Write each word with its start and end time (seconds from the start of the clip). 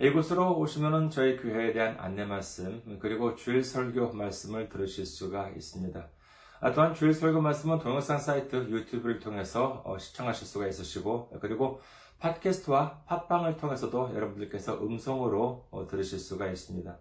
이곳으로 0.00 0.56
오시면 0.58 1.10
저희 1.10 1.36
교회에 1.36 1.72
대한 1.72 1.96
안내 1.98 2.24
말씀, 2.24 2.98
그리고 3.00 3.34
주일 3.34 3.64
설교 3.64 4.12
말씀을 4.12 4.68
들으실 4.68 5.04
수가 5.04 5.50
있습니다. 5.50 6.08
아, 6.60 6.72
또한 6.72 6.94
주일 6.94 7.12
설교 7.12 7.40
말씀은 7.40 7.80
동영상 7.80 8.18
사이트 8.18 8.56
유튜브를 8.56 9.18
통해서 9.18 9.82
어, 9.84 9.98
시청하실 9.98 10.46
수가 10.46 10.68
있으시고, 10.68 11.38
그리고 11.40 11.80
팟캐스트와 12.20 13.04
팟빵을 13.06 13.56
통해서도 13.56 14.14
여러분들께서 14.14 14.80
음성으로 14.80 15.68
어, 15.70 15.86
들으실 15.88 16.20
수가 16.20 16.48
있습니다. 16.48 16.98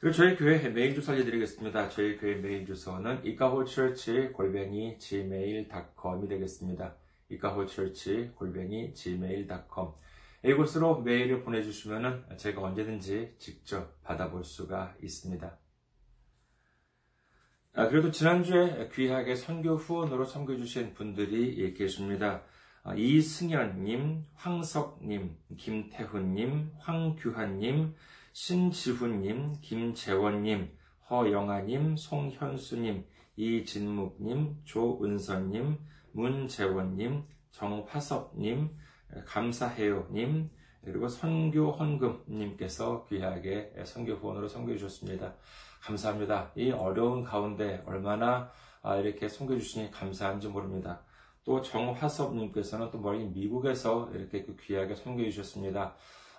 그리고 0.00 0.16
저희 0.16 0.36
교회 0.36 0.68
메일 0.68 0.94
주소 0.94 1.12
알려드리겠습니다. 1.12 1.88
저희 1.88 2.18
교회 2.18 2.34
메일 2.34 2.66
주소는 2.66 3.24
이카호처치 3.24 4.32
골뱅이 4.32 4.98
gmail.com이 4.98 6.28
되겠습니다. 6.28 6.96
이카호처치 7.30 8.32
골뱅이 8.34 8.92
gmail.com 8.92 9.92
이곳으로 10.44 11.00
메일을 11.00 11.42
보내주시면 11.42 12.36
제가 12.36 12.60
언제든지 12.60 13.36
직접 13.38 14.02
받아볼 14.02 14.44
수가 14.44 14.94
있습니다. 15.02 15.58
아, 17.76 17.88
그래도 17.88 18.10
지난주에 18.10 18.90
귀하게 18.92 19.34
선교 19.34 19.74
후원으로 19.74 20.24
섬겨주신 20.24 20.94
분들이 20.94 21.72
계십니다. 21.74 22.42
아, 22.82 22.94
이승현님, 22.94 24.26
황석님, 24.34 25.36
김태훈님, 25.56 26.72
황규환님, 26.78 27.94
신지훈님, 28.32 29.54
김재원님, 29.62 30.70
허영아님, 31.08 31.96
송현수님, 31.96 33.06
이진묵님, 33.36 34.56
조은선님, 34.64 35.78
문재원님, 36.12 37.24
정화섭님, 37.50 38.70
감사해요 39.26 40.08
님, 40.10 40.50
그리고 40.84 41.08
선교 41.08 41.72
헌금 41.72 42.24
님께서 42.28 43.06
귀하게 43.06 43.72
선교 43.84 44.14
후원으로 44.14 44.48
선교해 44.48 44.76
주셨습니다. 44.76 45.34
감사합니다. 45.80 46.52
이 46.56 46.70
어려운 46.70 47.24
가운데 47.24 47.82
얼마나 47.86 48.50
아, 48.82 48.96
이렇게 48.96 49.28
선교해 49.28 49.58
주시니 49.58 49.90
감사한지 49.90 50.48
모릅니다. 50.48 51.00
또 51.44 51.60
정화섭 51.62 52.34
님께서는 52.34 52.90
또 52.90 52.98
멀리 52.98 53.24
미국에서 53.24 54.10
이렇게 54.14 54.42
그 54.42 54.56
귀하게 54.56 54.94
선교해 54.94 55.30
주셨습니다. 55.30 55.94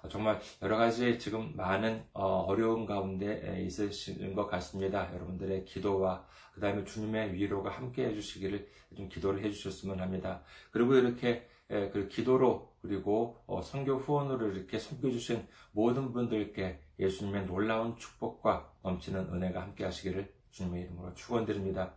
정말 0.09 0.39
여러 0.61 0.77
가지 0.77 1.17
지금 1.17 1.52
많은 1.55 2.03
어, 2.13 2.45
어려운 2.47 2.86
가운데 2.86 3.63
있으신 3.66 4.36
것 4.36 4.47
같습니다. 4.47 5.11
여러분들의 5.13 5.66
기도와 5.66 6.25
그 6.53 6.61
다음에 6.61 6.83
주님의 6.83 7.33
위로가 7.33 7.71
함께 7.71 8.05
해주시기를 8.05 8.67
좀 8.95 9.09
기도를 9.09 9.43
해주셨으면 9.43 9.99
합니다. 9.99 10.41
그리고 10.71 10.95
이렇게 10.95 11.47
그 11.67 12.08
기도로 12.09 12.75
그리고 12.81 13.44
어, 13.47 13.61
선교 13.61 13.95
후원으로 13.95 14.52
이렇게 14.52 14.77
섬겨주신 14.77 15.47
모든 15.71 16.13
분들께 16.13 16.80
예수님의 16.99 17.47
놀라운 17.47 17.97
축복과 17.97 18.71
넘치는 18.83 19.33
은혜가 19.33 19.61
함께 19.61 19.83
하시기를 19.83 20.31
주님의 20.52 20.83
이름으로 20.83 21.13
축원드립니다. 21.16 21.95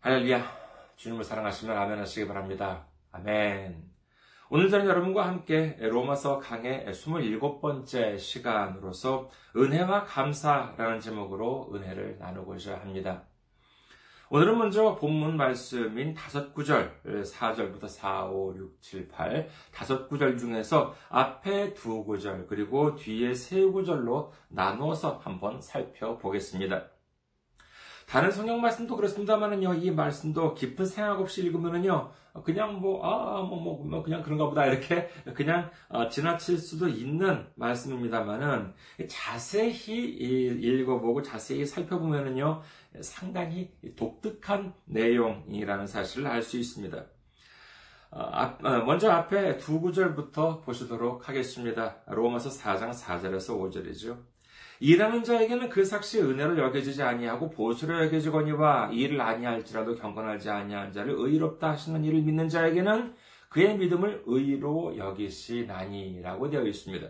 할렐루야. 0.00 0.44
주님을 0.94 1.24
사랑하시면 1.24 1.76
아멘 1.76 1.98
하시기 1.98 2.28
바랍니다. 2.28 2.86
아멘. 3.10 3.90
오늘 4.50 4.70
저는 4.70 4.86
여러분과 4.86 5.26
함께 5.26 5.76
로마서 5.80 6.38
강의 6.38 6.86
27번째 6.86 8.16
시간으로서 8.16 9.30
은혜와 9.56 10.04
감사라는 10.04 11.00
제목으로 11.00 11.72
은혜를 11.74 12.18
나누고자 12.20 12.78
합니다. 12.78 13.24
오늘은 14.30 14.58
먼저 14.58 14.94
본문 14.94 15.38
말씀인 15.38 16.12
다섯 16.12 16.52
구절, 16.52 17.00
4절부터 17.02 17.88
4, 17.88 18.26
5, 18.26 18.56
6, 18.58 18.82
7, 18.82 19.08
8, 19.08 19.48
다섯 19.72 20.06
구절 20.06 20.36
중에서 20.36 20.94
앞에 21.08 21.72
두 21.72 22.04
구절, 22.04 22.46
그리고 22.46 22.94
뒤에 22.94 23.32
세 23.32 23.64
구절로 23.64 24.34
나누어서 24.48 25.20
한번 25.24 25.62
살펴보겠습니다. 25.62 26.97
다른 28.08 28.30
성경 28.30 28.62
말씀도 28.62 28.96
그렇습니다만은요, 28.96 29.74
이 29.74 29.90
말씀도 29.90 30.54
깊은 30.54 30.86
생각 30.86 31.20
없이 31.20 31.42
읽으면은요, 31.42 32.10
그냥 32.42 32.80
뭐, 32.80 33.04
아, 33.04 33.42
뭐, 33.42 33.60
뭐, 33.60 33.84
뭐 33.84 34.02
그냥 34.02 34.22
그런가 34.22 34.48
보다, 34.48 34.64
이렇게 34.64 35.10
그냥 35.34 35.70
어, 35.90 36.08
지나칠 36.08 36.56
수도 36.56 36.88
있는 36.88 37.46
말씀입니다만은 37.56 38.72
자세히 39.08 40.06
읽어보고 40.06 41.20
자세히 41.20 41.66
살펴보면은요, 41.66 42.62
상당히 43.02 43.70
독특한 43.94 44.72
내용이라는 44.86 45.86
사실을 45.86 46.28
알 46.28 46.42
수 46.42 46.56
있습니다. 46.56 47.04
어, 48.10 48.20
어, 48.20 48.70
먼저 48.86 49.10
앞에 49.10 49.58
두 49.58 49.82
구절부터 49.82 50.62
보시도록 50.62 51.28
하겠습니다. 51.28 51.98
로마서 52.06 52.48
4장 52.48 52.90
4절에서 52.90 53.60
5절이죠. 53.60 54.37
일하는 54.80 55.24
자에게는 55.24 55.68
그 55.68 55.84
삭시 55.84 56.20
은혜로 56.20 56.58
여겨지지 56.58 57.02
아니하고 57.02 57.50
보수로 57.50 58.04
여겨지거니와 58.04 58.90
일을 58.92 59.20
아니할지라도 59.20 59.96
경건하지 59.96 60.50
아니한 60.50 60.92
자를 60.92 61.14
의롭다 61.16 61.70
하시는 61.70 62.04
일을 62.04 62.22
믿는 62.22 62.48
자에게는 62.48 63.14
그의 63.48 63.76
믿음을 63.78 64.22
의로 64.26 64.96
여기시나니라고 64.96 66.50
되어 66.50 66.64
있습니다. 66.64 67.08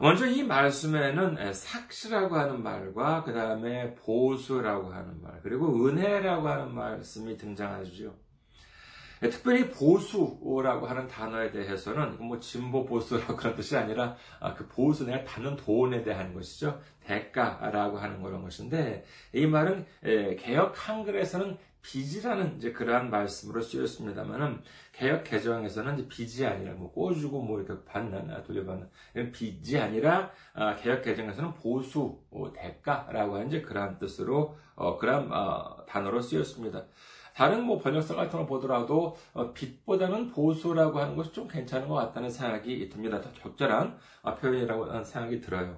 먼저 0.00 0.26
이 0.26 0.42
말씀에는 0.42 1.52
삭시라고 1.52 2.34
하는 2.34 2.60
말과 2.60 3.22
그 3.22 3.32
다음에 3.32 3.94
보수라고 3.94 4.92
하는 4.92 5.22
말, 5.22 5.40
그리고 5.42 5.86
은혜라고 5.86 6.48
하는 6.48 6.74
말씀이 6.74 7.36
등장하죠. 7.36 8.12
특별히 9.30 9.70
보수라고 9.70 10.86
하는 10.86 11.06
단어에 11.06 11.50
대해서는 11.50 12.18
뭐 12.18 12.38
진보 12.40 12.84
보수라고 12.84 13.36
그런 13.36 13.54
뜻이 13.54 13.76
아니라 13.76 14.16
아, 14.40 14.54
그 14.54 14.66
보수 14.66 15.04
내가 15.04 15.24
받는 15.24 15.56
돈에 15.56 16.02
대한 16.02 16.34
것이죠. 16.34 16.80
대가라고 17.04 17.98
하는 17.98 18.22
그런 18.22 18.42
것인데 18.42 19.04
이 19.32 19.46
말은 19.46 19.86
개혁 20.38 20.74
한글에서는 20.76 21.58
빚이라는 21.82 22.56
이제 22.56 22.72
그러한 22.72 23.10
말씀으로 23.10 23.60
쓰였습니다만은 23.60 24.62
개혁 24.92 25.24
개정에서는 25.24 25.98
이제 25.98 26.08
빚이 26.08 26.46
아니라 26.46 26.74
뭐 26.74 26.92
꿔주고 26.92 27.42
뭐 27.42 27.60
이렇게 27.60 27.84
받는 27.84 28.30
아, 28.30 28.42
돌려받는 28.42 28.88
이런 29.14 29.32
빚이 29.32 29.78
아니라 29.78 30.30
아, 30.54 30.76
개혁 30.76 31.02
개정에서는 31.02 31.54
보수 31.54 32.20
어, 32.30 32.52
대가라고 32.52 33.34
하는 33.34 33.48
이제 33.48 33.62
그러한 33.62 33.98
뜻으로 33.98 34.56
어, 34.76 34.96
그러한 34.96 35.32
어, 35.32 35.84
단어로 35.86 36.22
쓰였습니다. 36.22 36.84
다른 37.34 37.64
뭐 37.64 37.78
번역서 37.78 38.16
같은 38.16 38.38
걸 38.38 38.46
보더라도 38.46 39.16
빚보다는 39.54 40.30
보수라고 40.30 40.98
하는 41.00 41.16
것이 41.16 41.32
좀 41.32 41.48
괜찮은 41.48 41.88
것 41.88 41.94
같다는 41.94 42.30
생각이 42.30 42.88
듭니다. 42.88 43.20
더 43.20 43.32
적절한 43.32 43.96
표현이라고 44.40 44.86
하는 44.86 45.04
생각이 45.04 45.40
들어요. 45.40 45.76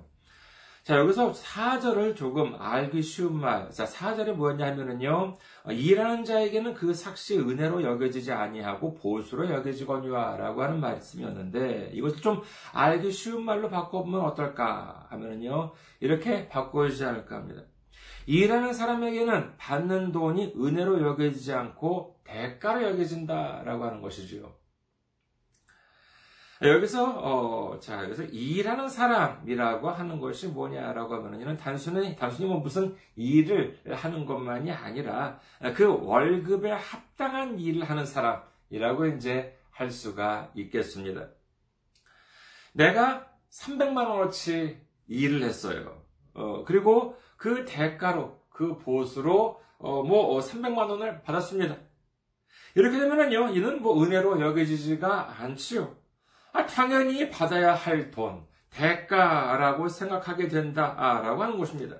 자, 0.85 0.99
여기서 0.99 1.33
사절을 1.33 2.15
조금 2.15 2.55
알기 2.59 3.01
쉬운 3.01 3.41
말. 3.41 3.71
자, 3.71 3.87
사절이 3.87 4.33
뭐였냐 4.33 4.67
하면은요, 4.67 5.35
일하는 5.71 6.27
자에게는 6.27 6.75
그 6.75 6.93
삭시 6.93 7.39
은혜로 7.39 7.83
여겨지지 7.83 8.33
아니하고 8.33 8.93
보수로 8.93 9.51
여겨지거니와 9.51 10.37
라고 10.37 10.62
하는 10.62 10.81
말씀이었는데, 10.81 11.93
이것을 11.95 12.21
좀 12.21 12.43
알기 12.75 13.11
쉬운 13.12 13.47
말로 13.47 13.71
바꿔보면 13.71 14.21
어떨까 14.21 15.06
하면은요, 15.09 15.73
이렇게 16.01 16.49
바꿔주지 16.49 17.03
않을까 17.03 17.37
합니다. 17.37 17.62
일하는 18.26 18.73
사람에게는 18.73 19.56
받는 19.56 20.12
돈이 20.12 20.55
은혜로 20.56 21.02
여겨지지 21.02 21.52
않고 21.52 22.20
대가로 22.25 22.82
여겨진다라고 22.82 23.85
하는 23.85 24.00
것이지요. 24.00 24.55
여기서 26.62 27.19
어, 27.19 27.79
자 27.81 28.05
여기서 28.05 28.25
일하는 28.25 28.88
사람이라고 28.88 29.91
하는 29.91 30.20
것이 30.20 30.49
뭐냐라고 30.49 31.14
하면은 31.14 31.56
단순히 31.56 32.17
단순히 32.17 32.49
뭐 32.49 32.61
무슨 32.61 32.96
일을 33.17 33.81
하는 33.91 34.25
것만이 34.25 34.70
아니라 34.70 35.41
그 35.75 35.85
월급에 35.85 36.70
합당한 36.70 37.58
일을 37.58 37.85
하는 37.85 38.06
사람이라고 38.06 39.06
이제 39.06 39.58
할 39.70 39.91
수가 39.91 40.52
있겠습니다. 40.55 41.29
내가 42.73 43.26
300만 43.50 44.08
원어치 44.08 44.81
일을 45.08 45.43
했어요. 45.43 46.02
어, 46.35 46.64
그리고 46.64 47.17
그 47.44 47.67
대가로 47.67 48.41
그 48.49 48.79
보수로 48.79 49.61
어, 49.76 50.02
뭐 50.02 50.41
300만 50.41 50.88
원을 50.88 51.20
받았습니다. 51.20 51.76
이렇게 52.75 52.99
되면은요, 52.99 53.50
이는 53.50 53.82
뭐 53.82 54.02
은혜로 54.02 54.41
여겨지지가 54.41 55.43
않지요. 55.43 55.94
아, 56.55 56.64
당연히 56.64 57.29
받아야 57.29 57.75
할 57.75 58.11
돈, 58.11 58.46
대가라고 58.70 59.91
생각하게 59.91 60.49
된다라고 60.49 61.43
하는 61.43 61.58
것입니다. 61.58 61.99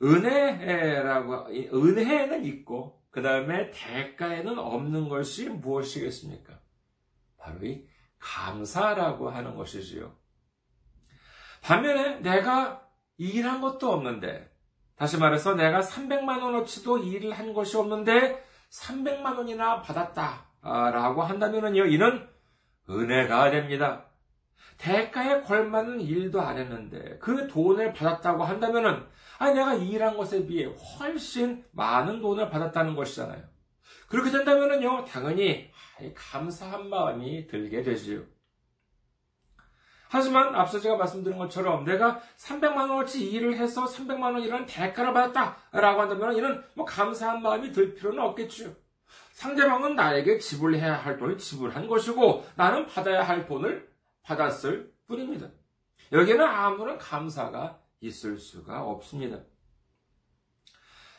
은혜라고, 0.00 1.48
은혜는 1.74 2.44
있고, 2.44 3.02
그 3.10 3.22
다음에 3.22 3.72
대가에는 3.72 4.60
없는 4.60 5.08
것이 5.08 5.48
무엇이겠습니까? 5.48 6.56
바로 7.36 7.66
이 7.66 7.84
감사라고 8.20 9.28
하는 9.28 9.56
것이지요. 9.56 10.14
반면에 11.62 12.20
내가 12.20 12.89
일한 13.20 13.60
것도 13.60 13.92
없는데, 13.92 14.50
다시 14.96 15.18
말해서 15.18 15.54
내가 15.54 15.80
300만 15.80 16.42
원어치도 16.42 16.98
일을 16.98 17.32
한 17.32 17.52
것이 17.52 17.76
없는데, 17.76 18.42
300만 18.70 19.36
원이나 19.36 19.82
받았다라고 19.82 21.22
한다면요, 21.22 21.84
이는 21.84 22.26
은혜가 22.88 23.50
됩니다. 23.50 24.06
대가에 24.80 25.42
걸맞는 25.42 26.00
일도 26.00 26.40
안 26.40 26.56
했는데 26.56 27.18
그 27.18 27.46
돈을 27.48 27.92
받았다고 27.92 28.44
한다면은 28.44 29.04
아 29.38 29.50
내가 29.50 29.74
일한 29.74 30.16
것에 30.16 30.46
비해 30.46 30.64
훨씬 30.98 31.62
많은 31.72 32.22
돈을 32.22 32.48
받았다는 32.48 32.96
것이잖아요. 32.96 33.42
그렇게 34.08 34.30
된다면은요 34.30 35.04
당연히 35.04 35.70
감사한 36.14 36.88
마음이 36.88 37.46
들게 37.46 37.82
되지요. 37.82 38.22
하지만 40.12 40.56
앞서 40.56 40.80
제가 40.80 40.96
말씀드린 40.96 41.38
것처럼 41.38 41.84
내가 41.84 42.20
300만 42.36 42.90
원어치 42.90 43.30
일을 43.30 43.56
해서 43.56 43.84
300만 43.84 44.34
원이라는 44.34 44.66
대가를 44.66 45.12
받았다라고 45.12 46.00
한다면 46.00 46.36
이는 46.36 46.64
뭐 46.74 46.84
감사한 46.84 47.40
마음이 47.40 47.70
들 47.70 47.94
필요는 47.94 48.18
없겠죠. 48.18 48.74
상대방은 49.32 49.94
나에게 49.94 50.38
지불해야 50.38 50.94
할 50.94 51.16
돈을 51.16 51.38
지불한 51.38 51.86
것이고 51.86 52.44
나는 52.56 52.86
받아야 52.86 53.22
할 53.22 53.46
돈을 53.46 53.88
받았을 54.22 54.92
뿐입니다. 55.06 55.46
여기에는 56.10 56.44
아무런 56.44 56.98
감사가 56.98 57.80
있을 58.00 58.36
수가 58.36 58.82
없습니다. 58.82 59.38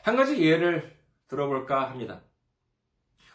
한 0.04 0.18
가지 0.18 0.44
예를 0.44 1.00
들어볼까 1.30 1.90
합니다. 1.90 2.24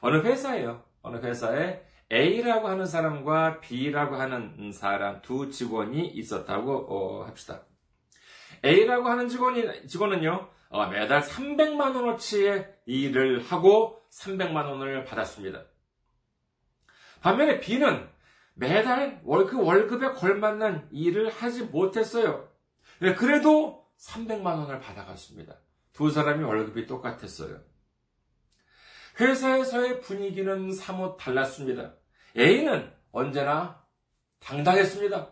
어느 0.00 0.18
회사예요. 0.18 0.84
어느 1.00 1.16
회사에 1.16 1.85
A라고 2.12 2.68
하는 2.68 2.86
사람과 2.86 3.60
B라고 3.60 4.16
하는 4.16 4.70
사람 4.72 5.20
두 5.22 5.50
직원이 5.50 6.06
있었다고 6.06 6.86
어, 6.88 7.24
합시다. 7.24 7.62
A라고 8.64 9.08
하는 9.08 9.28
직원이 9.28 9.86
직원은요 9.86 10.48
어, 10.68 10.86
매달 10.86 11.22
300만 11.22 11.96
원어치의 11.96 12.74
일을 12.86 13.42
하고 13.42 14.00
300만 14.10 14.66
원을 14.66 15.04
받았습니다. 15.04 15.64
반면에 17.20 17.60
B는 17.60 18.08
매달 18.54 19.20
월, 19.24 19.46
그 19.46 19.62
월급에 19.62 20.12
걸맞는 20.12 20.88
일을 20.92 21.28
하지 21.28 21.64
못했어요. 21.64 22.48
네, 23.00 23.14
그래도 23.14 23.86
300만 23.98 24.44
원을 24.44 24.80
받아갔습니다. 24.80 25.56
두 25.92 26.10
사람이 26.10 26.44
월급이 26.44 26.86
똑같았어요. 26.86 27.60
회사에서의 29.18 30.00
분위기는 30.00 30.72
사뭇 30.72 31.16
달랐습니다. 31.16 31.94
A는 32.36 32.92
언제나 33.12 33.82
당당했습니다. 34.40 35.30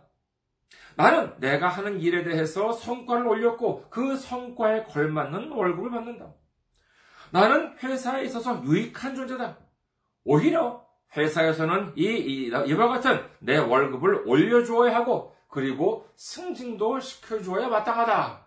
나는 0.97 1.39
내가 1.41 1.69
하는 1.69 2.01
일에 2.01 2.23
대해서 2.23 2.73
성과를 2.73 3.27
올렸고 3.27 3.89
그 3.91 4.17
성과에 4.17 4.85
걸맞는 4.85 5.51
월급을 5.51 5.91
받는다. 5.91 6.33
나는 7.31 7.77
회사에 7.79 8.25
있어서 8.25 8.63
유익한 8.65 9.15
존재다. 9.15 9.59
오히려 10.25 10.87
회사에서는 11.17 11.93
이, 11.97 12.05
이, 12.05 12.47
이와 12.47 12.89
같은 12.89 13.21
내 13.41 13.59
월급을 13.59 14.27
올려주어야 14.27 14.95
하고 14.95 15.35
그리고 15.49 16.09
승진도 16.17 17.01
시켜주어야 17.01 17.69
마땅하다. 17.69 18.47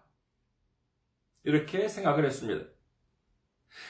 이렇게 1.44 1.88
생각을 1.88 2.26
했습니다. 2.26 2.66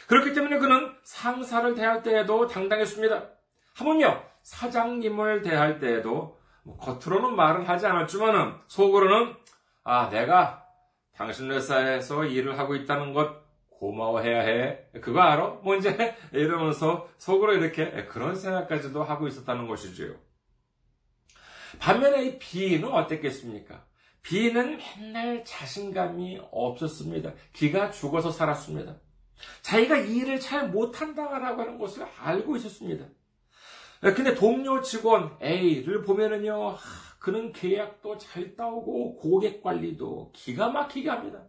그렇기 0.07 0.33
때문에 0.33 0.57
그는 0.57 0.93
상사를 1.03 1.75
대할 1.75 2.03
때에도 2.03 2.47
당당했습니다. 2.47 3.29
하물며 3.75 4.23
사장님을 4.43 5.41
대할 5.41 5.79
때에도 5.79 6.39
뭐 6.63 6.77
겉으로는 6.77 7.35
말을 7.35 7.67
하지 7.67 7.85
않았지만은 7.85 8.55
속으로는 8.67 9.35
아 9.83 10.09
내가 10.09 10.65
당신 11.15 11.51
회사에서 11.51 12.25
일을 12.25 12.59
하고 12.59 12.75
있다는 12.75 13.13
것 13.13 13.47
고마워해야 13.69 14.41
해. 14.41 14.79
그거 15.01 15.21
알아? 15.21 15.59
뭐 15.63 15.75
이제 15.75 16.15
이러면서 16.31 17.09
속으로 17.17 17.53
이렇게 17.53 18.05
그런 18.07 18.35
생각까지도 18.35 19.03
하고 19.03 19.27
있었다는 19.27 19.67
것이지요. 19.67 20.15
반면에 21.79 22.25
이 22.25 22.39
B는 22.39 22.91
어땠겠습니까? 22.91 23.85
B는 24.23 24.77
맨날 24.77 25.45
자신감이 25.45 26.41
없었습니다. 26.51 27.33
기가 27.53 27.91
죽어서 27.91 28.31
살았습니다. 28.31 28.97
자기가 29.61 29.97
일을 29.97 30.39
잘 30.39 30.69
못한다라고 30.69 31.61
하는 31.61 31.77
것을 31.77 32.05
알고 32.19 32.55
있었습니다. 32.57 33.05
근데 34.01 34.35
동료 34.35 34.81
직원 34.81 35.37
A를 35.41 36.03
보면은요, 36.03 36.75
그는 37.19 37.51
계약도 37.51 38.17
잘 38.17 38.55
따오고 38.55 39.17
고객 39.17 39.61
관리도 39.61 40.31
기가 40.33 40.69
막히게 40.69 41.09
합니다. 41.09 41.43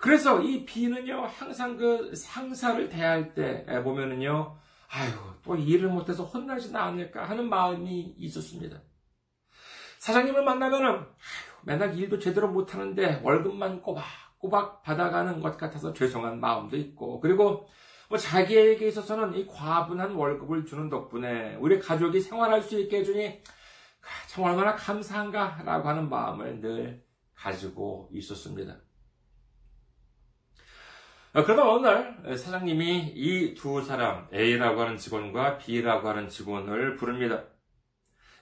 그래서 0.00 0.40
이 0.40 0.64
B는요, 0.64 1.22
항상 1.26 1.76
그 1.76 2.14
상사를 2.14 2.88
대할 2.88 3.34
때 3.34 3.64
보면은요, 3.82 4.56
아유, 4.90 5.10
또 5.44 5.56
일을 5.56 5.88
못해서 5.88 6.22
혼나지는 6.24 6.80
않을까 6.80 7.28
하는 7.28 7.48
마음이 7.48 8.14
있었습니다. 8.16 8.80
사장님을 9.98 10.44
만나면은, 10.44 10.88
아유, 10.88 11.04
맨날 11.64 11.98
일도 11.98 12.20
제대로 12.20 12.48
못하는데 12.48 13.20
월급만 13.24 13.82
꼬박 13.82 14.04
꼬박 14.38 14.82
받아가는 14.82 15.40
것 15.40 15.56
같아서 15.56 15.92
죄송한 15.92 16.40
마음도 16.40 16.76
있고, 16.76 17.20
그리고 17.20 17.68
뭐 18.08 18.16
자기에게 18.16 18.88
있어서는 18.88 19.34
이 19.34 19.46
과분한 19.46 20.14
월급을 20.14 20.64
주는 20.64 20.88
덕분에 20.88 21.56
우리 21.56 21.78
가족이 21.78 22.20
생활할 22.20 22.62
수 22.62 22.78
있게 22.80 22.98
해주니 22.98 23.42
참 24.28 24.44
얼마나 24.44 24.74
감사한가라고 24.74 25.88
하는 25.88 26.08
마음을 26.08 26.60
늘 26.60 27.04
가지고 27.34 28.08
있었습니다. 28.12 28.78
어, 31.34 31.44
그러다 31.44 31.70
어느 31.70 31.86
날 31.86 32.36
사장님이 32.36 33.12
이 33.14 33.54
두 33.54 33.82
사람 33.82 34.26
A라고 34.32 34.80
하는 34.80 34.96
직원과 34.96 35.58
B라고 35.58 36.08
하는 36.08 36.28
직원을 36.28 36.96
부릅니다. 36.96 37.44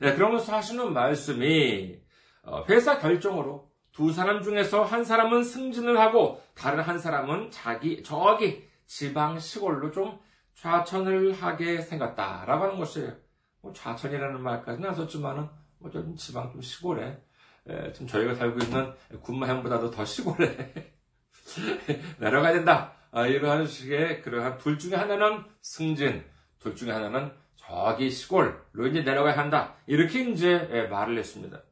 네, 0.01 0.15
그러면서 0.15 0.55
하시는 0.55 0.93
말씀이 0.93 1.99
어, 2.43 2.65
회사 2.69 2.99
결정으로 3.01 3.71
두 3.97 4.13
사람 4.13 4.43
중에서 4.43 4.85
한 4.85 5.05
사람은 5.05 5.43
승진을 5.43 5.99
하고 5.99 6.43
다른 6.55 6.81
한 6.81 6.99
사람은 6.99 7.51
자기 7.51 8.03
저기 8.03 8.69
지방 8.85 9.39
시골로 9.39 9.91
좀 9.91 10.19
좌천을 10.53 11.33
하게 11.33 11.81
생겼다라고 11.81 12.65
하는 12.65 12.77
것이에요. 12.79 13.15
뭐 13.63 13.73
좌천이라는 13.73 14.43
말까지는 14.43 14.91
안 14.91 14.95
썼지만은 14.95 15.49
뭐 15.79 15.91
좀 15.91 16.15
지방 16.15 16.51
좀 16.53 16.61
시골에 16.61 17.23
에, 17.69 17.93
지금 17.95 18.07
저희가 18.07 18.35
살고 18.35 18.59
있는 18.65 18.93
군마현보다도 19.23 19.91
더 19.91 20.05
시골에 20.05 20.95
내려가야 22.21 22.53
된다. 22.53 22.93
아, 23.13 23.27
이러한 23.27 23.67
식의 23.67 24.21
그러한 24.21 24.59
둘 24.59 24.79
중에 24.79 24.95
하나는 24.95 25.43
승진, 25.63 26.23
둘 26.59 26.77
중에 26.77 26.91
하나는 26.93 27.33
저기 27.57 28.11
시골로 28.11 28.87
이제 28.91 29.01
내려가야 29.01 29.39
한다. 29.39 29.75
이렇게 29.87 30.21
이제 30.21 30.69
예, 30.71 30.83
말을 30.83 31.17
했습니다. 31.19 31.63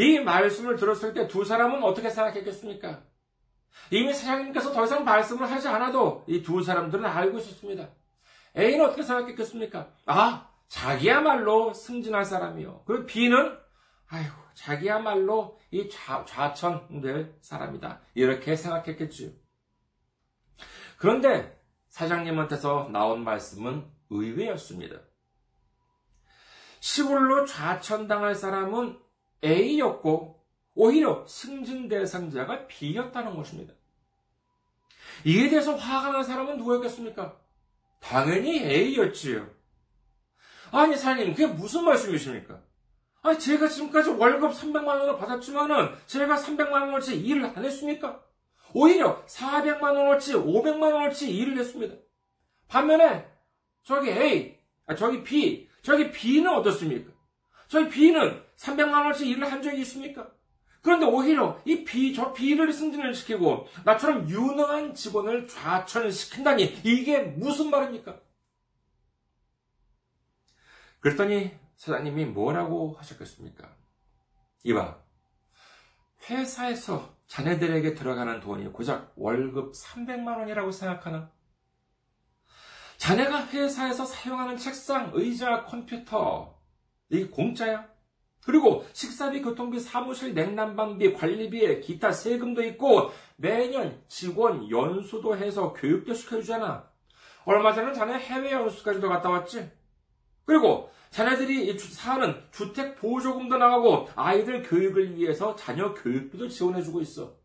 이 0.00 0.18
말씀을 0.18 0.76
들었을 0.76 1.12
때 1.12 1.28
두 1.28 1.44
사람은 1.44 1.82
어떻게 1.82 2.08
생각했겠습니까? 2.08 3.02
이미 3.90 4.14
사장님께서 4.14 4.72
더 4.72 4.84
이상 4.84 5.04
말씀을 5.04 5.50
하지 5.50 5.68
않아도 5.68 6.24
이 6.26 6.42
두 6.42 6.62
사람들은 6.62 7.04
알고 7.04 7.36
있었습니다. 7.38 7.90
A는 8.56 8.86
어떻게 8.86 9.02
생각했겠습니까? 9.02 9.92
아, 10.06 10.48
자기야말로 10.68 11.74
승진할 11.74 12.24
사람이요. 12.24 12.84
그리고 12.86 13.04
B는, 13.06 13.58
아이고, 14.08 14.34
자기야말로 14.54 15.58
이 15.70 15.88
좌, 15.90 16.24
좌천될 16.24 17.36
사람이다. 17.42 18.00
이렇게 18.14 18.56
생각했겠지요. 18.56 19.30
그런데 20.96 21.60
사장님한테서 21.88 22.88
나온 22.90 23.22
말씀은 23.22 23.86
의외였습니다. 24.10 24.96
시골로 26.80 27.44
좌천당할 27.44 28.34
사람은 28.34 28.98
A였고 29.44 30.40
오히려 30.74 31.24
승진 31.26 31.88
대상자가 31.88 32.66
B였다는 32.66 33.36
것입니다. 33.36 33.74
이에 35.24 35.48
대해서 35.48 35.74
화가 35.74 36.12
난 36.12 36.24
사람은 36.24 36.56
누구였겠습니까? 36.58 37.36
당연히 38.00 38.60
A였지요. 38.60 39.48
아니 40.72 40.96
사장님 40.96 41.34
그게 41.34 41.46
무슨 41.46 41.84
말씀이십니까? 41.84 42.60
아니 43.22 43.38
제가 43.38 43.68
지금까지 43.68 44.10
월급 44.10 44.52
300만 44.52 44.86
원을 44.86 45.18
받았지만은 45.18 45.94
제가 46.06 46.36
300만 46.36 46.72
원어치 46.72 47.20
일을 47.20 47.44
안 47.44 47.64
했습니까? 47.64 48.22
오히려 48.72 49.24
400만 49.26 49.82
원어치, 49.82 50.34
500만 50.34 50.92
원어치 50.92 51.30
일을 51.36 51.58
했습니다. 51.58 51.96
반면에 52.68 53.28
저기 53.82 54.10
A, 54.10 54.58
아, 54.86 54.94
저기 54.94 55.22
B, 55.22 55.68
저기 55.82 56.10
B는 56.10 56.48
어떻습니까? 56.54 57.09
저희 57.70 57.88
B는 57.88 58.44
300만 58.56 58.92
원어치 58.92 59.28
일을 59.28 59.50
한 59.50 59.62
적이 59.62 59.82
있습니까? 59.82 60.28
그런데 60.82 61.06
오히려 61.06 61.60
이 61.64 61.84
B, 61.84 62.12
저 62.12 62.32
B를 62.32 62.72
승진을 62.72 63.14
시키고 63.14 63.68
나처럼 63.84 64.28
유능한 64.28 64.92
직원을 64.92 65.46
좌천시킨다니 65.46 66.80
이게 66.82 67.20
무슨 67.20 67.70
말입니까? 67.70 68.20
그랬더니 70.98 71.52
사장님이 71.76 72.24
뭐라고 72.26 72.96
하셨겠습니까? 72.98 73.72
이봐, 74.64 74.98
회사에서 76.28 77.14
자네들에게 77.28 77.94
들어가는 77.94 78.40
돈이 78.40 78.72
고작 78.72 79.12
월급 79.14 79.74
300만 79.74 80.38
원이라고 80.38 80.72
생각하나? 80.72 81.30
자네가 82.96 83.46
회사에서 83.46 84.04
사용하는 84.04 84.56
책상, 84.56 85.12
의자, 85.14 85.64
컴퓨터, 85.64 86.59
이게 87.10 87.28
공짜야? 87.28 87.88
그리고 88.44 88.84
식사비, 88.92 89.42
교통비, 89.42 89.78
사무실, 89.78 90.34
냉난방비, 90.34 91.12
관리비에 91.12 91.80
기타 91.80 92.10
세금도 92.10 92.64
있고 92.64 93.10
매년 93.36 94.02
직원 94.08 94.70
연수도 94.70 95.36
해서 95.36 95.72
교육도 95.74 96.14
시켜주잖아. 96.14 96.88
얼마 97.44 97.72
전에 97.72 97.92
자네 97.92 98.14
해외 98.14 98.52
연수까지도 98.52 99.08
갔다 99.08 99.28
왔지? 99.28 99.70
그리고 100.46 100.90
자네들이 101.10 101.78
사는 101.78 102.42
주택 102.50 102.96
보조금도 102.96 103.58
나가고 103.58 104.08
아이들 104.14 104.62
교육을 104.62 105.16
위해서 105.16 105.54
자녀 105.56 105.92
교육비도 105.94 106.48
지원해주고 106.48 107.00
있어. 107.02 107.36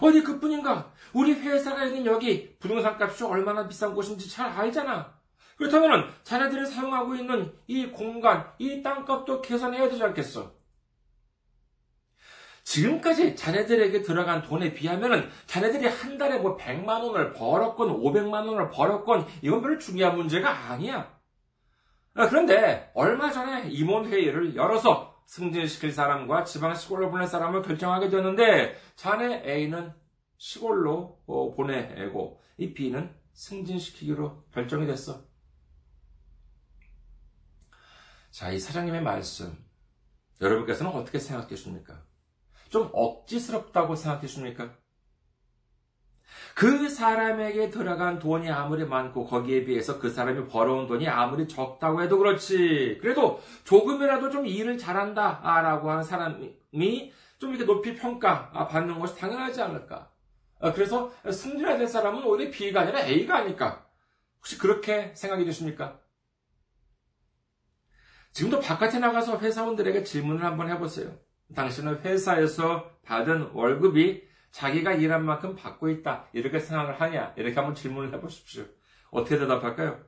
어디 0.00 0.22
그뿐인가? 0.22 0.92
우리 1.12 1.32
회사가 1.32 1.84
있는 1.84 2.06
여기 2.06 2.56
부동산 2.58 3.00
값이 3.00 3.24
얼마나 3.24 3.66
비싼 3.68 3.94
곳인지 3.94 4.30
잘 4.30 4.48
알잖아. 4.48 5.21
그렇다면 5.56 6.12
자네들이 6.22 6.66
사용하고 6.66 7.14
있는 7.14 7.52
이 7.66 7.86
공간, 7.86 8.50
이 8.58 8.82
땅값도 8.82 9.42
계산해야 9.42 9.88
되지 9.88 10.02
않겠어? 10.02 10.52
지금까지 12.64 13.34
자네들에게 13.34 14.02
들어간 14.02 14.42
돈에 14.42 14.72
비하면 14.72 15.30
자네들이 15.46 15.86
한 15.86 16.16
달에 16.16 16.38
뭐 16.38 16.56
100만 16.56 17.02
원을 17.02 17.32
벌었건 17.32 17.88
500만 17.88 18.46
원을 18.46 18.70
벌었건 18.70 19.26
이건 19.42 19.62
별로 19.62 19.78
중요한 19.78 20.16
문제가 20.16 20.70
아니야. 20.70 21.20
아, 22.14 22.28
그런데 22.28 22.90
얼마 22.94 23.30
전에 23.30 23.68
임원회의를 23.70 24.54
열어서 24.54 25.22
승진시킬 25.26 25.92
사람과 25.92 26.44
지방 26.44 26.74
시골로 26.74 27.10
보낼 27.10 27.26
사람을 27.26 27.62
결정하게 27.62 28.10
되었는데 28.10 28.76
자네 28.96 29.42
A는 29.46 29.92
시골로 30.36 31.20
어, 31.26 31.54
보내고 31.54 32.40
이 32.58 32.74
B는 32.74 33.14
승진시키기로 33.32 34.44
결정이 34.52 34.86
됐어. 34.86 35.31
자, 38.32 38.50
이 38.50 38.58
사장님의 38.58 39.02
말씀 39.02 39.54
여러분께서는 40.40 40.90
어떻게 40.90 41.18
생각하십니까? 41.18 42.02
좀 42.70 42.88
억지스럽다고 42.94 43.94
생각하십니까? 43.94 44.70
그 46.54 46.88
사람에게 46.88 47.68
들어간 47.68 48.18
돈이 48.18 48.50
아무리 48.50 48.86
많고 48.86 49.26
거기에 49.26 49.66
비해서 49.66 49.98
그 49.98 50.08
사람이 50.08 50.48
벌어온 50.48 50.86
돈이 50.86 51.06
아무리 51.08 51.46
적다고 51.46 52.02
해도 52.02 52.16
그렇지. 52.16 52.98
그래도 53.02 53.42
조금이라도 53.64 54.30
좀 54.30 54.46
일을 54.46 54.78
잘한다. 54.78 55.42
라고 55.60 55.90
하는 55.90 56.02
사람이 56.02 57.12
좀 57.38 57.50
이렇게 57.50 57.66
높이 57.66 57.94
평가 57.94 58.50
받는 58.50 58.98
것이 58.98 59.14
당연하지 59.18 59.60
않을까. 59.60 60.10
어, 60.58 60.72
그래서 60.72 61.12
승진해야 61.30 61.76
될 61.76 61.86
사람은 61.86 62.24
오히려 62.24 62.50
B가 62.50 62.80
아니라 62.80 63.00
A가 63.00 63.36
아닐까. 63.36 63.84
혹시 64.38 64.56
그렇게 64.56 65.12
생각이 65.14 65.44
되십니까? 65.44 66.01
지금도 68.32 68.60
바깥에 68.60 68.98
나가서 68.98 69.38
회사원들에게 69.38 70.04
질문을 70.04 70.44
한번 70.44 70.70
해보세요. 70.70 71.18
당신은 71.54 72.00
회사에서 72.00 72.90
받은 73.04 73.50
월급이 73.52 74.26
자기가 74.50 74.94
일한 74.94 75.24
만큼 75.24 75.54
받고 75.54 75.88
있다. 75.90 76.28
이렇게 76.32 76.58
생각을 76.58 77.00
하냐? 77.00 77.34
이렇게 77.36 77.54
한번 77.54 77.74
질문을 77.74 78.12
해보십시오. 78.14 78.64
어떻게 79.10 79.38
대답할까요? 79.38 80.00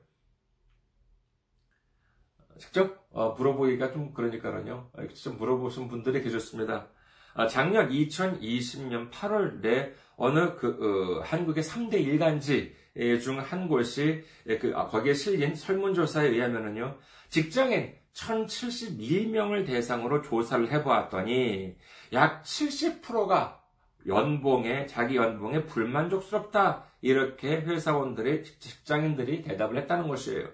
직접 2.59 3.07
어, 3.11 3.31
물어보기가 3.33 3.93
좀 3.93 4.12
그러니까요. 4.14 4.90
직접 5.12 5.37
물어보신 5.37 5.88
분들이 5.88 6.23
계셨습니다. 6.23 6.88
아, 7.35 7.47
작년 7.49 7.90
2020년 7.90 9.11
8월 9.11 9.61
내 9.61 9.93
어느 10.16 10.54
그 10.57 11.21
어, 11.21 11.23
한국의 11.25 11.62
3대 11.62 11.95
일간지 11.95 12.75
중 13.21 13.40
한 13.40 13.66
곳이 13.66 14.25
그, 14.61 14.73
아, 14.76 14.87
거기에 14.87 15.14
실린 15.14 15.57
설문조사에 15.57 16.28
의하면요 16.28 16.97
직장인 17.28 17.93
1071명을 18.14 19.66
대상으로 19.66 20.23
조사를 20.23 20.71
해보았더니 20.73 21.76
약 22.12 22.42
70%가 22.42 23.62
연봉에, 24.06 24.87
자기 24.87 25.16
연봉에 25.16 25.64
불만족스럽다. 25.64 26.85
이렇게 27.00 27.56
회사원들의 27.56 28.44
직장인들이 28.44 29.42
대답을 29.42 29.76
했다는 29.78 30.09
것이에요. 30.09 30.49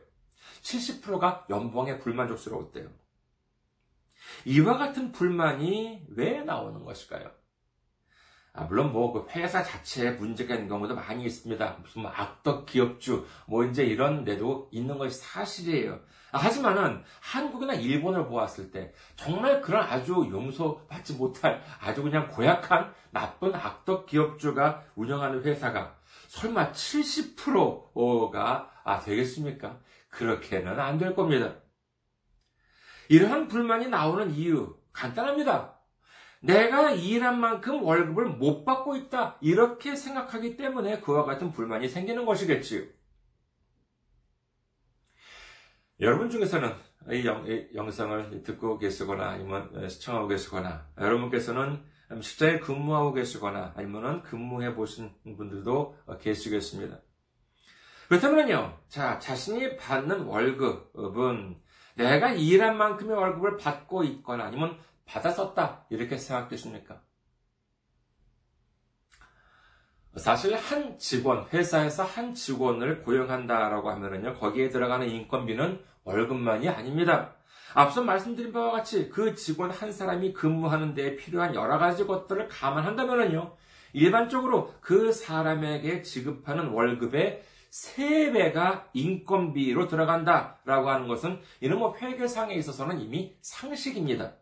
70%가 0.62 1.46
연봉에 1.50 1.98
불만족스러웠대요. 1.98 2.88
이와 4.44 4.78
같은 4.78 5.12
불만이 5.12 6.06
왜 6.10 6.42
나오는 6.42 6.84
것일까요? 6.84 7.30
아, 8.52 8.64
물론 8.64 8.92
뭐, 8.92 9.12
그 9.12 9.30
회사 9.30 9.62
자체에 9.62 10.12
문제가 10.12 10.54
있는 10.54 10.68
경우도 10.68 10.94
많이 10.94 11.24
있습니다. 11.24 11.78
무슨 11.82 12.02
뭐 12.02 12.10
악덕 12.10 12.66
기업주, 12.66 13.26
뭐 13.46 13.64
이제 13.64 13.84
이런 13.84 14.24
데도 14.24 14.68
있는 14.72 14.98
것이 14.98 15.18
사실이에요. 15.18 16.00
아, 16.32 16.38
하지만은 16.38 17.02
한국이나 17.20 17.74
일본을 17.74 18.26
보았을 18.26 18.70
때 18.70 18.92
정말 19.16 19.60
그런 19.60 19.82
아주 19.82 20.28
용서받지 20.30 21.14
못할 21.14 21.62
아주 21.80 22.02
그냥 22.02 22.28
고약한 22.28 22.92
나쁜 23.10 23.54
악덕 23.54 24.06
기업주가 24.06 24.84
운영하는 24.94 25.42
회사가 25.42 25.96
설마 26.28 26.72
70%가 26.72 28.70
아, 28.84 29.00
되겠습니까? 29.00 29.78
그렇게는 30.08 30.78
안 30.78 30.98
될 30.98 31.14
겁니다. 31.14 31.54
이러한 33.08 33.48
불만이 33.48 33.88
나오는 33.88 34.30
이유 34.32 34.76
간단합니다. 34.92 35.76
내가 36.42 36.92
일한 36.92 37.38
만큼 37.40 37.82
월급을 37.82 38.24
못 38.26 38.64
받고 38.64 38.96
있다. 38.96 39.36
이렇게 39.40 39.94
생각하기 39.96 40.56
때문에 40.56 41.00
그와 41.00 41.24
같은 41.24 41.52
불만이 41.52 41.88
생기는 41.88 42.24
것이겠지요. 42.24 42.84
여러분 46.00 46.30
중에서는 46.30 46.72
이, 47.12 47.26
영, 47.26 47.46
이 47.46 47.68
영상을 47.74 48.42
듣고 48.42 48.78
계시거나 48.78 49.28
아니면 49.28 49.86
시청하고 49.86 50.28
계시거나 50.28 50.86
여러분께서는 50.98 51.84
직장에 52.22 52.58
근무하고 52.58 53.12
계시거나 53.12 53.74
아니면 53.76 54.22
근무해 54.22 54.74
보신 54.74 55.12
분들도 55.36 55.98
계시겠습니다. 56.20 57.00
그렇다면요, 58.08 58.78
자, 58.88 59.18
자신이 59.18 59.76
받는 59.76 60.22
월급은 60.22 61.60
내가 61.96 62.32
일한 62.32 62.78
만큼의 62.78 63.16
월급을 63.16 63.58
받고 63.58 64.02
있거나 64.04 64.44
아니면 64.44 64.78
받았었다. 65.04 65.86
이렇게 65.90 66.16
생각되십니까? 66.16 67.02
사실 70.16 70.56
한 70.56 70.98
직원, 70.98 71.46
회사에서 71.52 72.02
한 72.02 72.34
직원을 72.34 73.02
고용한다라고 73.02 73.90
하면은요, 73.90 74.34
거기에 74.34 74.70
들어가는 74.70 75.08
인건비는 75.08 75.89
월급만이 76.10 76.68
아닙니다. 76.68 77.34
앞서 77.74 78.02
말씀드린 78.02 78.52
바와 78.52 78.72
같이 78.72 79.08
그 79.08 79.34
직원 79.34 79.70
한 79.70 79.92
사람이 79.92 80.32
근무하는 80.32 80.94
데 80.94 81.16
필요한 81.16 81.54
여러 81.54 81.78
가지 81.78 82.04
것들을 82.04 82.48
감안한다면요, 82.48 83.56
일반적으로 83.92 84.74
그 84.80 85.12
사람에게 85.12 86.02
지급하는 86.02 86.68
월급의 86.68 87.42
3배가 87.70 88.86
인건비로 88.92 89.86
들어간다라고 89.86 90.90
하는 90.90 91.06
것은 91.06 91.40
이는 91.60 91.78
뭐 91.78 91.96
회계상에 91.96 92.54
있어서는 92.54 93.00
이미 93.00 93.36
상식입니다. 93.40 94.32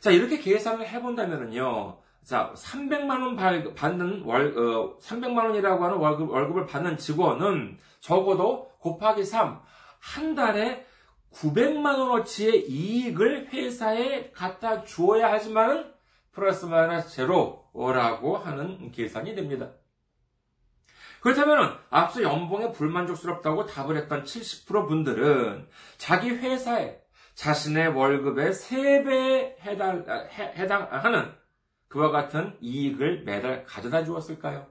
자, 0.00 0.10
이렇게 0.10 0.38
계산을 0.38 0.86
해본다면요. 0.86 1.98
자, 2.22 2.52
300만 2.54 3.10
원 3.22 3.74
받는 3.74 4.22
월, 4.24 4.58
어, 4.58 4.98
300만 4.98 5.46
원이라고 5.46 5.82
하는 5.82 5.96
월급, 5.96 6.30
월급을 6.30 6.66
받는 6.66 6.98
직원은 6.98 7.78
적어도 8.00 8.68
곱하기 8.80 9.24
3, 9.24 9.60
한 10.00 10.34
달에 10.34 10.86
900만 11.32 11.98
원어치의 11.98 12.68
이익을 12.68 13.48
회사에 13.52 14.30
갖다 14.30 14.84
주어야 14.84 15.32
하지만 15.32 15.92
플러스 16.32 16.66
마이너스 16.66 17.10
제로라고 17.16 18.36
하는 18.38 18.90
계산이 18.92 19.34
됩니다. 19.34 19.70
그렇다면 21.20 21.78
앞서 21.90 22.22
연봉에 22.22 22.72
불만족스럽다고 22.72 23.66
답을 23.66 23.96
했던 23.96 24.22
70% 24.22 24.88
분들은 24.88 25.68
자기 25.96 26.30
회사에 26.30 27.00
자신의 27.34 27.88
월급의 27.88 28.52
3배에 28.52 29.60
해당, 29.60 30.04
해당하는 30.32 31.32
그와 31.88 32.10
같은 32.10 32.56
이익을 32.60 33.24
매달 33.24 33.64
가져다 33.64 34.04
주었을까요? 34.04 34.66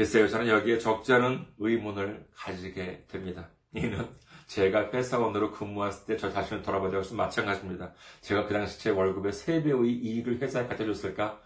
글쎄요, 0.00 0.28
저는 0.28 0.48
여기에 0.48 0.78
적지 0.78 1.12
않은 1.12 1.46
의문을 1.58 2.26
가지게 2.34 3.04
됩니다. 3.06 3.50
이는 3.74 4.08
제가 4.46 4.90
회사원으로 4.90 5.50
근무했을 5.50 6.06
때 6.06 6.16
저 6.16 6.32
자신을 6.32 6.62
돌아보자 6.62 6.96
것은 6.96 7.18
마찬가지입니다. 7.18 7.92
제가 8.22 8.46
그 8.46 8.54
당시 8.54 8.80
제 8.80 8.88
월급의 8.88 9.30
3배의 9.30 9.84
이익을 9.84 10.40
회사에 10.40 10.66
갖다 10.66 10.86
줬을까? 10.86 11.38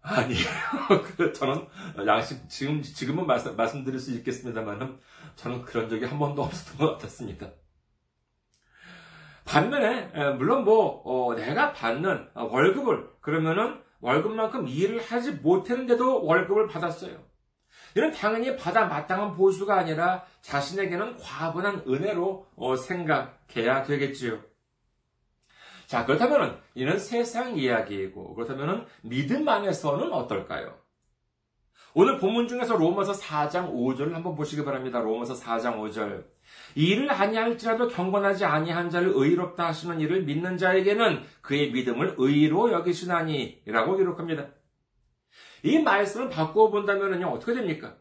아니에요. 0.00 0.48
그 1.14 1.34
저는 1.34 1.66
양심, 2.06 2.38
지금, 2.48 2.80
지금은 2.80 3.26
말씀, 3.26 3.54
말씀드릴 3.54 4.00
수 4.00 4.12
있겠습니다만은 4.14 4.98
저는 5.36 5.60
그런 5.60 5.90
적이 5.90 6.06
한 6.06 6.18
번도 6.18 6.42
없었던 6.42 6.78
것 6.78 6.92
같았습니다. 6.92 7.50
반면에, 9.44 10.32
물론 10.38 10.64
뭐, 10.64 11.02
어, 11.04 11.34
내가 11.34 11.74
받는 11.74 12.30
월급을, 12.32 13.10
그러면은 13.20 13.78
월급만큼 14.00 14.68
일을 14.68 15.02
하지 15.02 15.32
못했는데도 15.32 16.24
월급을 16.24 16.66
받았어요. 16.68 17.33
이런 17.94 18.12
당연히 18.12 18.56
받아 18.56 18.86
마땅한 18.86 19.34
보수가 19.34 19.76
아니라 19.76 20.24
자신에게는 20.40 21.16
과분한 21.18 21.84
은혜로 21.86 22.46
어, 22.56 22.76
생각해야 22.76 23.84
되겠지요. 23.84 24.40
자, 25.86 26.04
그렇다면 26.04 26.60
이는 26.74 26.98
세상 26.98 27.56
이야기이고 27.56 28.34
그렇다면 28.34 28.86
믿음 29.02 29.48
안에서는 29.48 30.12
어떨까요? 30.12 30.84
오늘 31.96 32.18
본문 32.18 32.48
중에서 32.48 32.76
로마서 32.76 33.12
4장 33.12 33.72
5절을 33.72 34.12
한번 34.12 34.34
보시기 34.34 34.64
바랍니다. 34.64 34.98
로마서 34.98 35.34
4장 35.34 35.78
5절. 35.78 36.24
이를 36.74 37.08
아니할지라도 37.10 37.86
경건하지 37.88 38.44
아니한 38.44 38.90
자를 38.90 39.12
의롭다 39.14 39.68
하시는 39.68 40.00
이를 40.00 40.24
믿는 40.24 40.58
자에게는 40.58 41.22
그의 41.40 41.70
믿음을 41.70 42.16
의로 42.18 42.72
여기시나니라고 42.72 43.96
기록합니다. 43.96 44.48
이 45.64 45.78
말씀을 45.80 46.28
바꾸어 46.28 46.70
본다면요 46.70 47.26
어떻게 47.26 47.54
됩니까? 47.54 47.96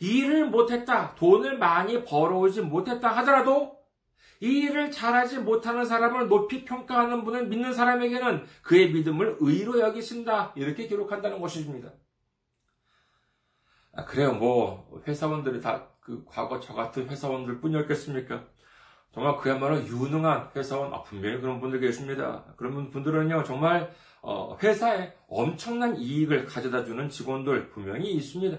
일을 0.00 0.48
못했다, 0.48 1.14
돈을 1.14 1.58
많이 1.58 2.04
벌어오지 2.04 2.62
못했다 2.62 3.08
하더라도 3.18 3.78
이 4.40 4.60
일을 4.60 4.90
잘하지 4.90 5.40
못하는 5.40 5.84
사람을 5.84 6.28
높이 6.28 6.64
평가하는 6.64 7.24
분을 7.24 7.46
믿는 7.48 7.72
사람에게는 7.72 8.46
그의 8.62 8.90
믿음을 8.92 9.36
의로 9.40 9.78
여기신다. 9.80 10.52
이렇게 10.56 10.86
기록한다는 10.86 11.40
것입니다. 11.40 11.90
아, 13.92 14.04
그래요. 14.04 14.32
뭐, 14.32 15.02
회사원들이 15.06 15.60
다 15.60 15.94
그 16.04 16.22
과거 16.26 16.60
저 16.60 16.74
같은 16.74 17.08
회사원들 17.08 17.60
뿐이었겠습니까? 17.60 18.44
정말 19.12 19.36
그야말로 19.38 19.78
유능한 19.78 20.50
회사원, 20.54 20.92
아, 20.92 21.02
분명히 21.02 21.40
그런 21.40 21.60
분들 21.60 21.80
계십니다. 21.80 22.44
그런 22.56 22.90
분들은요, 22.90 23.44
정말, 23.44 23.90
어, 24.26 24.56
회사에 24.62 25.12
엄청난 25.28 25.96
이익을 25.96 26.46
가져다 26.46 26.84
주는 26.84 27.10
직원들 27.10 27.68
분명히 27.70 28.10
있습니다. 28.14 28.56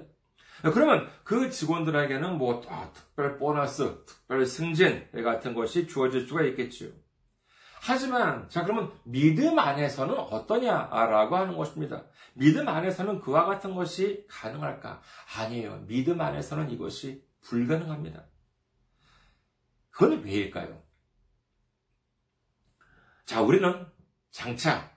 그러면 0.62 1.10
그 1.23 1.49
직원들에게는 1.49 2.38
뭐 2.38 2.62
아, 2.69 2.91
특별 2.93 3.38
보너스, 3.38 4.06
특별 4.06 4.45
승진 4.45 5.10
같은 5.12 5.56
것이 5.56 5.88
주어질 5.88 6.28
수가 6.28 6.43
있겠지요. 6.43 6.89
하지만 7.82 8.47
자 8.47 8.63
그러면 8.63 8.91
믿음 9.04 9.58
안에서는 9.58 10.15
어떠냐라고 10.15 11.36
하는 11.36 11.58
것입니다. 11.58 12.06
믿음 12.36 12.67
안에서는 12.67 13.19
그와 13.19 13.45
같은 13.45 13.73
것이 13.73 14.25
가능할까? 14.30 15.01
아니에요. 15.38 15.84
믿음 15.88 16.21
안에서는 16.21 16.69
이것이 16.69 17.23
불가능합니다. 17.41 18.25
그건 19.89 20.23
왜일까요? 20.23 20.84
자, 23.25 23.41
우리는 23.41 23.88
장차 24.30 24.73
아, 24.73 24.94